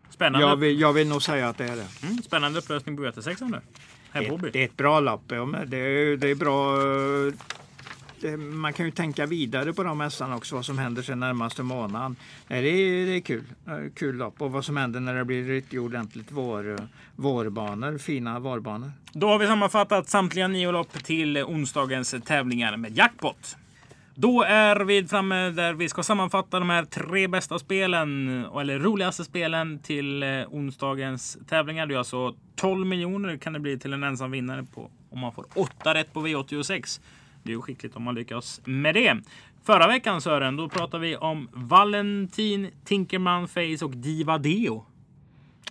Spännande. 0.10 0.48
Jag 0.48 0.56
vill, 0.56 0.80
jag 0.80 0.94
vill 0.94 1.08
nog 1.08 1.24
säga 1.24 1.50
att 1.50 1.58
det 1.58 1.64
är 1.66 1.76
det. 1.76 1.88
Mm, 2.04 2.18
spännande 2.18 2.60
upplösning 2.60 2.98
på 2.98 3.04
V86 3.04 3.50
nu. 3.52 3.60
Det, 4.14 4.52
det, 4.52 4.62
är 4.62 4.66
ett 4.66 4.78
bra 4.78 5.00
lopp. 5.00 5.24
Ja, 5.28 5.46
det, 5.68 5.78
är, 5.78 6.18
det 6.18 6.28
är 6.28 6.36
bra. 6.36 6.78
Det, 8.22 8.38
man 8.38 8.74
kan 8.74 8.86
ju 8.86 8.92
tänka 8.92 9.26
vidare 9.26 9.74
på 9.74 9.84
de 9.84 10.00
hästarna 10.00 10.36
också, 10.36 10.56
vad 10.56 10.66
som 10.66 10.78
händer 10.78 11.02
sen 11.02 11.20
närmaste 11.20 11.64
månaden. 11.64 12.16
Det 12.48 12.56
är, 12.56 13.06
det 13.06 13.16
är 13.16 13.20
kul. 13.20 13.44
Eh, 13.68 13.74
kul 13.96 14.16
lopp. 14.16 14.42
Och 14.42 14.52
vad 14.52 14.66
som 14.66 14.78
händer 14.78 15.00
när 15.00 15.16
det 15.16 15.26
blir 15.26 15.44
riktigt 15.44 15.80
ordentligt 15.80 16.32
vår, 16.32 16.78
vårbanor, 17.16 17.98
fina 17.98 18.40
vårbanor. 18.40 18.92
Då 19.14 19.28
har 19.28 19.40
vi 19.40 19.48
sammanfattat 19.48 20.10
samtliga 20.10 20.48
nio 20.48 20.72
lopp 20.72 21.04
till 21.04 21.38
onsdagens 21.38 22.16
tävlingar 22.26 22.78
med 22.78 22.98
jackpot. 22.98 23.58
Då 24.18 24.44
är 24.44 24.76
vi 24.76 25.08
framme 25.08 25.50
där 25.50 25.74
vi 25.74 25.90
ska 25.90 26.04
sammanfatta 26.04 26.60
de 26.60 26.70
här 26.70 26.86
tre 26.86 27.28
bästa 27.28 27.60
spelen, 27.60 28.30
eller 28.60 28.80
roligaste 28.80 29.24
spelen 29.24 29.80
till 29.80 30.24
eh, 30.24 30.30
onsdagens 30.50 31.38
tävlingar. 31.48 31.86
Det 31.86 31.94
är 31.94 31.98
alltså 31.98 32.36
12 32.56 32.88
miljoner 32.88 33.38
kan 33.38 33.54
det 33.54 33.60
bli 33.60 33.80
till 33.80 33.94
en 33.94 34.04
ensam 34.04 34.32
vinnare 34.32 34.66
på 34.74 34.90
om 35.10 35.20
man 35.20 35.32
får 35.32 35.46
8 35.56 35.94
rätt 35.94 36.14
på 36.14 36.28
V86. 36.28 37.02
Det 37.46 37.52
är 37.52 37.56
ju 37.56 37.62
skickligt 37.62 37.96
om 37.96 38.04
man 38.04 38.16
lyckas 38.16 38.62
med 38.64 38.96
det. 38.96 39.18
Förra 39.64 39.88
veckan 39.88 40.22
Sören, 40.22 40.58
då 40.58 40.70
pratade 40.70 41.04
vi 41.04 41.18
om 41.18 41.50
Valentin, 41.54 42.72
Tinkerman 42.86 43.48
Face 43.48 43.86
och 43.86 43.98
Diva 43.98 44.38
Deo. 44.38 44.86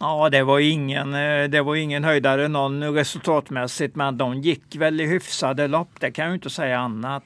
Ja, 0.01 0.31
det 0.31 0.43
var 0.43 0.59
ingen, 0.59 1.15
eh, 1.15 1.49
det 1.49 1.63
var 1.63 1.77
ingen 1.77 2.05
höjdare 2.05 2.49
någon 2.49 2.95
resultatmässigt, 2.95 3.97
men 3.97 4.19
de 4.19 4.41
gick 4.41 4.77
väl 4.77 5.01
i 5.01 5.07
hyfsade 5.07 5.69
lopp. 5.69 6.01
Det 6.01 6.11
kan 6.11 6.25
jag 6.25 6.31
ju 6.31 6.35
inte 6.35 6.51
säga 6.51 6.79
annat. 6.79 7.25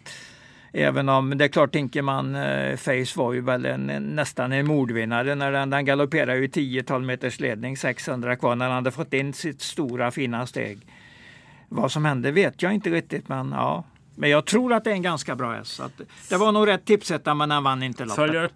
Även 0.72 1.08
om 1.08 1.38
det 1.38 1.44
är 1.44 1.48
klart 1.48 1.72
Tinkerman 1.72 2.34
eh, 2.34 2.76
Face 2.76 3.12
var 3.16 3.32
ju 3.32 3.40
väl 3.40 3.66
en, 3.66 3.86
nästan 3.86 4.52
en 4.52 4.66
mordvinnare 4.66 5.34
när 5.34 5.52
den, 5.52 5.70
den 5.70 5.84
galopperade 5.84 6.38
ju 6.38 6.46
10-12 6.46 7.00
meters 7.04 7.40
ledning, 7.40 7.76
600 7.76 8.36
kvar 8.36 8.56
när 8.56 8.66
han 8.66 8.74
hade 8.74 8.90
fått 8.90 9.14
in 9.14 9.32
sitt 9.32 9.60
stora 9.60 10.10
fina 10.10 10.46
steg. 10.46 10.78
Vad 11.68 11.92
som 11.92 12.04
hände 12.04 12.30
vet 12.30 12.62
jag 12.62 12.74
inte 12.74 12.90
riktigt, 12.90 13.28
men 13.28 13.50
ja. 13.50 13.84
Men 14.18 14.30
jag 14.30 14.46
tror 14.46 14.72
att 14.72 14.84
det 14.84 14.90
är 14.90 14.94
en 14.94 15.02
ganska 15.02 15.36
bra 15.36 15.52
häst. 15.52 15.80
Det 16.28 16.36
var 16.36 16.52
nog 16.52 16.66
rätt 16.66 16.84
tipsetta, 16.84 17.34
men 17.34 17.50
han 17.50 17.64
vann 17.64 17.82
inte 17.82 18.02
loppet. 18.02 18.16
Följer 18.16 18.44
upp 18.44 18.52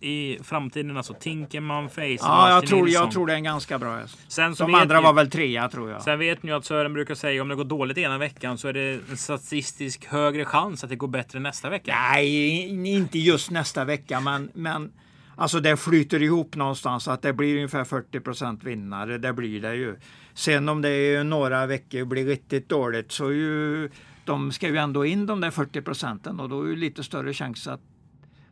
i 0.00 0.38
framtiden, 0.42 0.96
alltså 0.96 1.14
Tinkerman 1.14 1.88
Face. 1.88 2.18
Ja, 2.20 2.50
jag 2.50 2.66
tror, 2.66 2.88
jag 2.88 3.10
tror 3.10 3.26
det 3.26 3.32
är 3.32 3.36
en 3.36 3.44
ganska 3.44 3.78
bra 3.78 3.96
häst. 3.96 4.18
Sen 4.28 4.54
De 4.54 4.74
andra 4.74 4.96
ni, 4.96 5.04
var 5.04 5.12
väl 5.12 5.30
trea 5.30 5.68
tror 5.68 5.90
jag. 5.90 6.02
Sen 6.02 6.18
vet 6.18 6.42
ni 6.42 6.50
ju 6.50 6.56
att 6.56 6.64
Sören 6.64 6.92
brukar 6.92 7.14
säga 7.14 7.42
om 7.42 7.48
det 7.48 7.54
går 7.54 7.64
dåligt 7.64 7.98
ena 7.98 8.18
veckan 8.18 8.58
så 8.58 8.68
är 8.68 8.72
det 8.72 9.00
en 9.10 9.16
statistisk 9.16 10.06
högre 10.06 10.44
chans 10.44 10.84
att 10.84 10.90
det 10.90 10.96
går 10.96 11.08
bättre 11.08 11.40
nästa 11.40 11.70
vecka. 11.70 11.94
Nej, 12.12 12.96
inte 12.96 13.18
just 13.18 13.50
nästa 13.50 13.84
vecka, 13.84 14.20
men, 14.20 14.50
men 14.54 14.92
alltså 15.36 15.60
det 15.60 15.76
flyter 15.76 16.22
ihop 16.22 16.56
någonstans 16.56 17.08
att 17.08 17.22
det 17.22 17.32
blir 17.32 17.54
ungefär 17.54 17.84
40% 17.84 18.64
vinnare. 18.64 19.18
Det 19.18 19.32
blir 19.32 19.60
det 19.60 19.74
ju. 19.74 19.96
Sen 20.34 20.68
om 20.68 20.82
det 20.82 20.90
är 20.90 21.24
några 21.24 21.66
veckor 21.66 22.04
blir 22.04 22.26
riktigt 22.26 22.68
dåligt 22.68 23.12
så 23.12 23.32
ju 23.32 23.90
de 24.28 24.52
ska 24.52 24.68
ju 24.68 24.76
ändå 24.76 25.06
in 25.06 25.26
de 25.26 25.40
där 25.40 25.50
40 25.50 25.82
procenten 25.82 26.40
och 26.40 26.48
då 26.48 26.62
är 26.62 26.68
det 26.68 26.76
lite 26.76 27.04
större 27.04 27.32
chans 27.34 27.66
att 27.66 27.80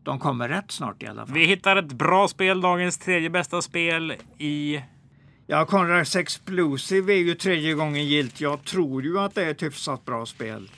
de 0.03 0.19
kommer 0.19 0.49
rätt 0.49 0.71
snart 0.71 1.03
i 1.03 1.07
alla 1.07 1.27
fall. 1.27 1.35
Vi 1.35 1.45
hittar 1.45 1.77
ett 1.77 1.93
bra 1.93 2.29
spel, 2.29 2.61
dagens 2.61 2.99
tredje 2.99 3.31
bästa 3.31 3.63
spel 3.63 4.15
i... 4.39 4.83
Ja, 5.47 5.67
Conrads 5.67 6.17
Explosive 6.17 7.13
är 7.13 7.19
ju 7.19 7.35
tredje 7.35 7.75
gången 7.75 8.07
gilt. 8.07 8.41
Jag 8.41 8.65
tror 8.65 9.03
ju 9.03 9.19
att 9.19 9.35
det 9.35 9.45
är 9.45 9.51
ett 9.51 9.63
hyfsat 9.63 10.05
bra 10.05 10.27
spel. 10.27 10.71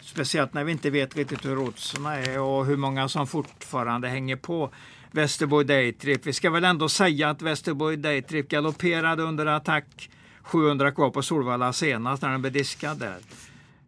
Speciellt 0.00 0.54
när 0.54 0.64
vi 0.64 0.72
inte 0.72 0.90
vet 0.90 1.16
riktigt 1.16 1.44
hur 1.44 1.58
oddsen 1.58 2.06
är 2.06 2.40
och 2.40 2.66
hur 2.66 2.76
många 2.76 3.08
som 3.08 3.26
fortfarande 3.26 4.08
hänger 4.08 4.36
på. 4.36 4.70
Västerborg 5.10 5.66
Daytrip. 5.66 6.26
Vi 6.26 6.32
ska 6.32 6.50
väl 6.50 6.64
ändå 6.64 6.88
säga 6.88 7.30
att 7.30 7.42
Västerborg 7.42 7.96
Daytrip 7.96 8.48
galopperade 8.48 9.22
under 9.22 9.46
attack 9.46 10.10
700 10.42 10.92
kvar 10.92 11.10
på 11.10 11.22
Solvalla 11.22 11.72
senast 11.72 12.22
när 12.22 12.30
den 12.30 12.40
blev 12.40 12.52
diskad 12.52 12.98
där 12.98 13.18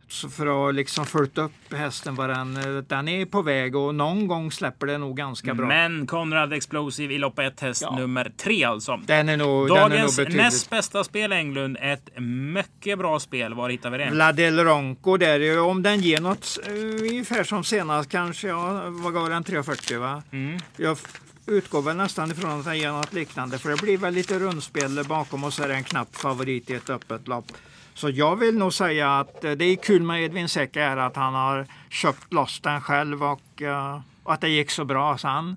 för 0.09 0.69
att 0.69 0.75
liksom 0.75 1.07
följt 1.07 1.39
upp 1.39 1.75
hästen 1.75 2.15
vad 2.15 2.29
den, 2.29 3.09
är 3.09 3.25
på 3.25 3.43
väg 3.43 3.77
och 3.77 3.95
någon 3.95 4.27
gång 4.27 4.53
släpper 4.53 4.87
det 4.87 4.99
nog 4.99 5.17
ganska 5.17 5.55
bra. 5.55 5.67
Men 5.67 6.07
Konrad 6.07 6.53
Explosive 6.53 7.15
i 7.15 7.19
lopp 7.19 7.39
1 7.39 7.61
häst 7.61 7.83
ja. 7.83 7.97
nummer 7.97 8.33
3 8.37 8.65
alltså. 8.65 9.01
Den 9.07 9.29
är 9.29 9.37
nog, 9.37 9.69
Dagens 9.69 10.17
den 10.17 10.27
är 10.27 10.31
nog 10.31 10.37
näst 10.37 10.71
bästa 10.71 11.05
spel 11.05 11.33
Englund. 11.33 11.79
Ett 11.81 12.11
mycket 12.53 12.99
bra 12.99 13.21
spel. 13.21 13.55
Var 13.55 13.71
hittar 13.71 13.91
vi 13.91 13.99
det? 13.99 14.11
Vladel 14.11 14.65
Ronco 14.65 15.17
där. 15.17 15.61
Om 15.61 15.83
den 15.83 16.01
ger 16.01 16.21
något 16.21 16.59
uh, 16.69 17.11
ungefär 17.11 17.45
som 17.45 17.65
senast 17.65 18.11
kanske. 18.11 18.49
Ja, 18.49 18.83
vad 18.87 19.15
gav 19.15 19.29
den? 19.29 19.45
340 19.45 19.99
va? 19.99 20.23
Mm. 20.31 20.59
Jag 20.77 20.99
utgår 21.47 21.83
väl 21.83 21.97
nästan 21.97 22.31
ifrån 22.31 22.59
att 22.59 22.65
den 22.65 22.79
ger 22.79 22.93
något 22.93 23.13
liknande. 23.13 23.59
För 23.59 23.71
det 23.71 23.83
blir 23.83 23.99
väl 23.99 24.15
lite 24.15 24.39
rundspel 24.39 25.05
bakom 25.09 25.45
och 25.45 25.53
så 25.53 25.63
är 25.63 25.69
det 25.69 25.75
en 25.75 25.85
knapp 25.85 26.17
favorit 26.17 26.71
i 26.71 26.75
ett 26.75 26.91
öppet 26.91 27.29
lopp. 27.29 27.53
Så 27.99 28.11
jag 28.11 28.37
vill 28.37 28.59
nog 28.59 28.73
säga 28.73 29.19
att 29.19 29.45
eh, 29.45 29.53
det 29.53 29.65
är 29.65 29.77
kul 29.77 30.03
med 30.03 30.23
Edvin 30.23 30.49
Säcker 30.49 30.81
är 30.81 30.97
att 30.97 31.17
han 31.17 31.35
har 31.35 31.67
köpt 31.91 32.33
loss 32.33 32.61
den 32.61 32.81
själv 32.81 33.25
och, 33.25 33.63
uh, 33.63 34.01
och, 34.23 34.33
att 34.33 34.41
det 34.41 34.49
gick 34.49 34.71
så 34.71 34.85
bra. 34.85 35.19
Så 35.19 35.29
han 35.29 35.57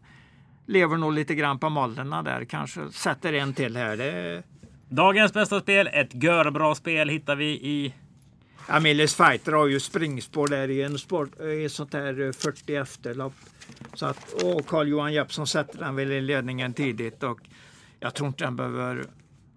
lever 0.65 0.97
nog 0.97 1.13
lite 1.13 1.35
grann 1.35 1.59
på 1.59 1.69
mollerna 1.69 2.23
där. 2.23 2.45
Kanske 2.45 2.91
sätter 2.91 3.33
en 3.33 3.53
till 3.53 3.77
här. 3.77 3.97
Det... 3.97 4.43
Dagens 4.89 5.33
bästa 5.33 5.59
spel, 5.59 5.89
ett 5.93 6.23
görbra 6.23 6.75
spel 6.75 7.09
hittar 7.09 7.35
vi 7.35 7.45
i 7.45 7.93
Amelius 8.67 9.15
Fighter 9.15 9.51
har 9.51 9.67
ju 9.67 9.79
springspår 9.79 10.47
där 10.47 10.69
i 10.69 10.81
en 10.81 10.97
sport, 10.97 11.39
i 11.39 11.69
sånt 11.69 11.93
här 11.93 12.31
40 12.31 12.75
eh, 12.75 12.81
efterlopp. 12.81 13.33
Så 13.93 14.05
att, 14.05 14.33
och 14.43 14.67
Carl-Johan 14.67 15.13
Jeppsson 15.13 15.47
sätter 15.47 15.79
den 15.79 15.95
väl 15.95 16.11
i 16.11 16.21
ledningen 16.21 16.73
tidigt 16.73 17.23
och 17.23 17.39
jag 17.99 18.13
tror 18.13 18.27
inte 18.27 18.43
den 18.43 18.55
behöver 18.55 19.05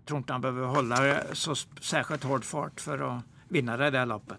tror 0.06 0.18
inte 0.18 0.32
han 0.32 0.40
behöver 0.40 0.66
hålla 0.66 1.20
så 1.32 1.54
särskilt 1.80 2.24
hård 2.24 2.44
fart 2.44 2.80
för 2.80 3.16
att 3.16 3.22
vinna 3.48 3.76
det 3.76 3.90
där 3.90 4.06
loppet. 4.06 4.38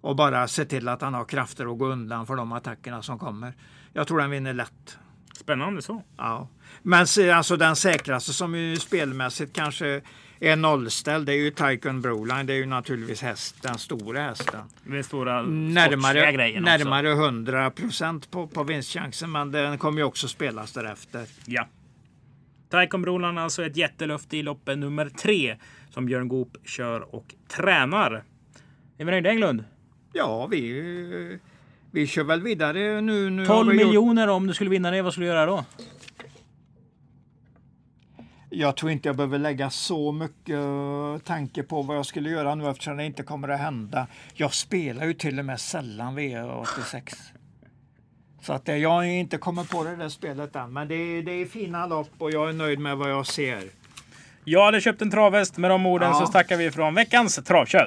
Och 0.00 0.16
bara 0.16 0.48
se 0.48 0.64
till 0.64 0.88
att 0.88 1.00
han 1.00 1.14
har 1.14 1.24
krafter 1.24 1.72
att 1.72 1.78
gå 1.78 1.86
undan 1.86 2.26
för 2.26 2.36
de 2.36 2.52
attackerna 2.52 3.02
som 3.02 3.18
kommer. 3.18 3.52
Jag 3.92 4.06
tror 4.06 4.20
han 4.20 4.30
vinner 4.30 4.52
lätt. 4.52 4.98
Spännande 5.32 5.82
så. 5.82 6.02
Ja. 6.16 6.48
Men 6.82 7.06
alltså 7.34 7.56
den 7.56 7.76
säkraste 7.76 8.32
som 8.32 8.54
ju 8.54 8.76
spelmässigt 8.76 9.52
kanske 9.52 10.00
är 10.40 10.56
nollställd, 10.56 11.26
det 11.26 11.32
är 11.32 11.36
ju 11.36 11.50
Tycoon 11.50 12.00
Broline. 12.02 12.46
Det 12.46 12.52
är 12.52 12.56
ju 12.56 12.66
naturligtvis 12.66 13.22
häst, 13.22 13.62
den 13.62 13.78
stora 13.78 14.20
hästen. 14.20 14.60
Den 14.84 15.04
stora 15.04 15.42
närmare, 15.42 16.32
grejen 16.32 16.62
närmare 16.62 17.12
100 17.12 17.70
procent 17.70 18.30
på, 18.30 18.46
på 18.46 18.62
vinstchansen, 18.62 19.32
men 19.32 19.52
den 19.52 19.78
kommer 19.78 19.98
ju 19.98 20.04
också 20.04 20.28
spelas 20.28 20.72
därefter. 20.72 21.26
Ja. 21.46 21.66
Taikonbrolan 22.68 23.38
alltså 23.38 23.66
ett 23.66 23.76
jättelöfte 23.76 24.36
i 24.36 24.42
loppet 24.42 24.78
nummer 24.78 25.08
tre 25.08 25.56
som 25.90 26.06
Björn 26.06 26.28
Goop 26.28 26.56
kör 26.64 27.14
och 27.14 27.34
tränar. 27.48 28.24
Är 28.98 29.04
vi 29.04 29.10
nöjda 29.10 29.30
Englund? 29.30 29.64
Ja, 30.12 30.46
vi, 30.46 31.38
vi 31.90 32.06
kör 32.06 32.24
väl 32.24 32.42
vidare 32.42 33.00
nu. 33.00 33.30
nu 33.30 33.46
12 33.46 33.74
miljoner 33.74 34.22
gjort... 34.22 34.30
om 34.30 34.46
du 34.46 34.54
skulle 34.54 34.70
vinna 34.70 34.90
det, 34.90 35.02
vad 35.02 35.12
skulle 35.12 35.26
du 35.26 35.32
göra 35.32 35.46
då? 35.46 35.64
Jag 38.50 38.76
tror 38.76 38.92
inte 38.92 39.08
jag 39.08 39.16
behöver 39.16 39.38
lägga 39.38 39.70
så 39.70 40.12
mycket 40.12 40.58
tanke 41.24 41.62
på 41.62 41.82
vad 41.82 41.96
jag 41.96 42.06
skulle 42.06 42.30
göra 42.30 42.54
nu 42.54 42.68
eftersom 42.68 42.96
det 42.96 43.04
inte 43.04 43.22
kommer 43.22 43.48
att 43.48 43.60
hända. 43.60 44.06
Jag 44.34 44.54
spelar 44.54 45.06
ju 45.06 45.14
till 45.14 45.38
och 45.38 45.44
med 45.44 45.60
sällan 45.60 46.18
V86. 46.18 47.14
Så 48.42 48.52
att 48.52 48.68
jag 48.68 48.90
har 48.90 49.02
inte 49.02 49.38
kommit 49.38 49.70
på 49.70 49.84
det 49.84 49.96
där 49.96 50.08
spelet 50.08 50.56
än. 50.56 50.72
Men 50.72 50.88
det 50.88 50.94
är, 50.94 51.22
det 51.22 51.32
är 51.32 51.46
fina 51.46 51.86
lopp 51.86 52.10
och 52.18 52.30
jag 52.30 52.48
är 52.48 52.52
nöjd 52.52 52.78
med 52.78 52.96
vad 52.96 53.10
jag 53.10 53.26
ser. 53.26 53.62
Jag 54.44 54.64
hade 54.64 54.80
köpt 54.80 55.02
en 55.02 55.10
travhäst. 55.10 55.56
Med 55.56 55.70
de 55.70 55.86
orden 55.86 56.10
ja. 56.10 56.26
så 56.26 56.32
tackar 56.32 56.56
vi 56.56 56.70
från 56.70 56.94
veckans 56.94 57.36
travkött. 57.44 57.86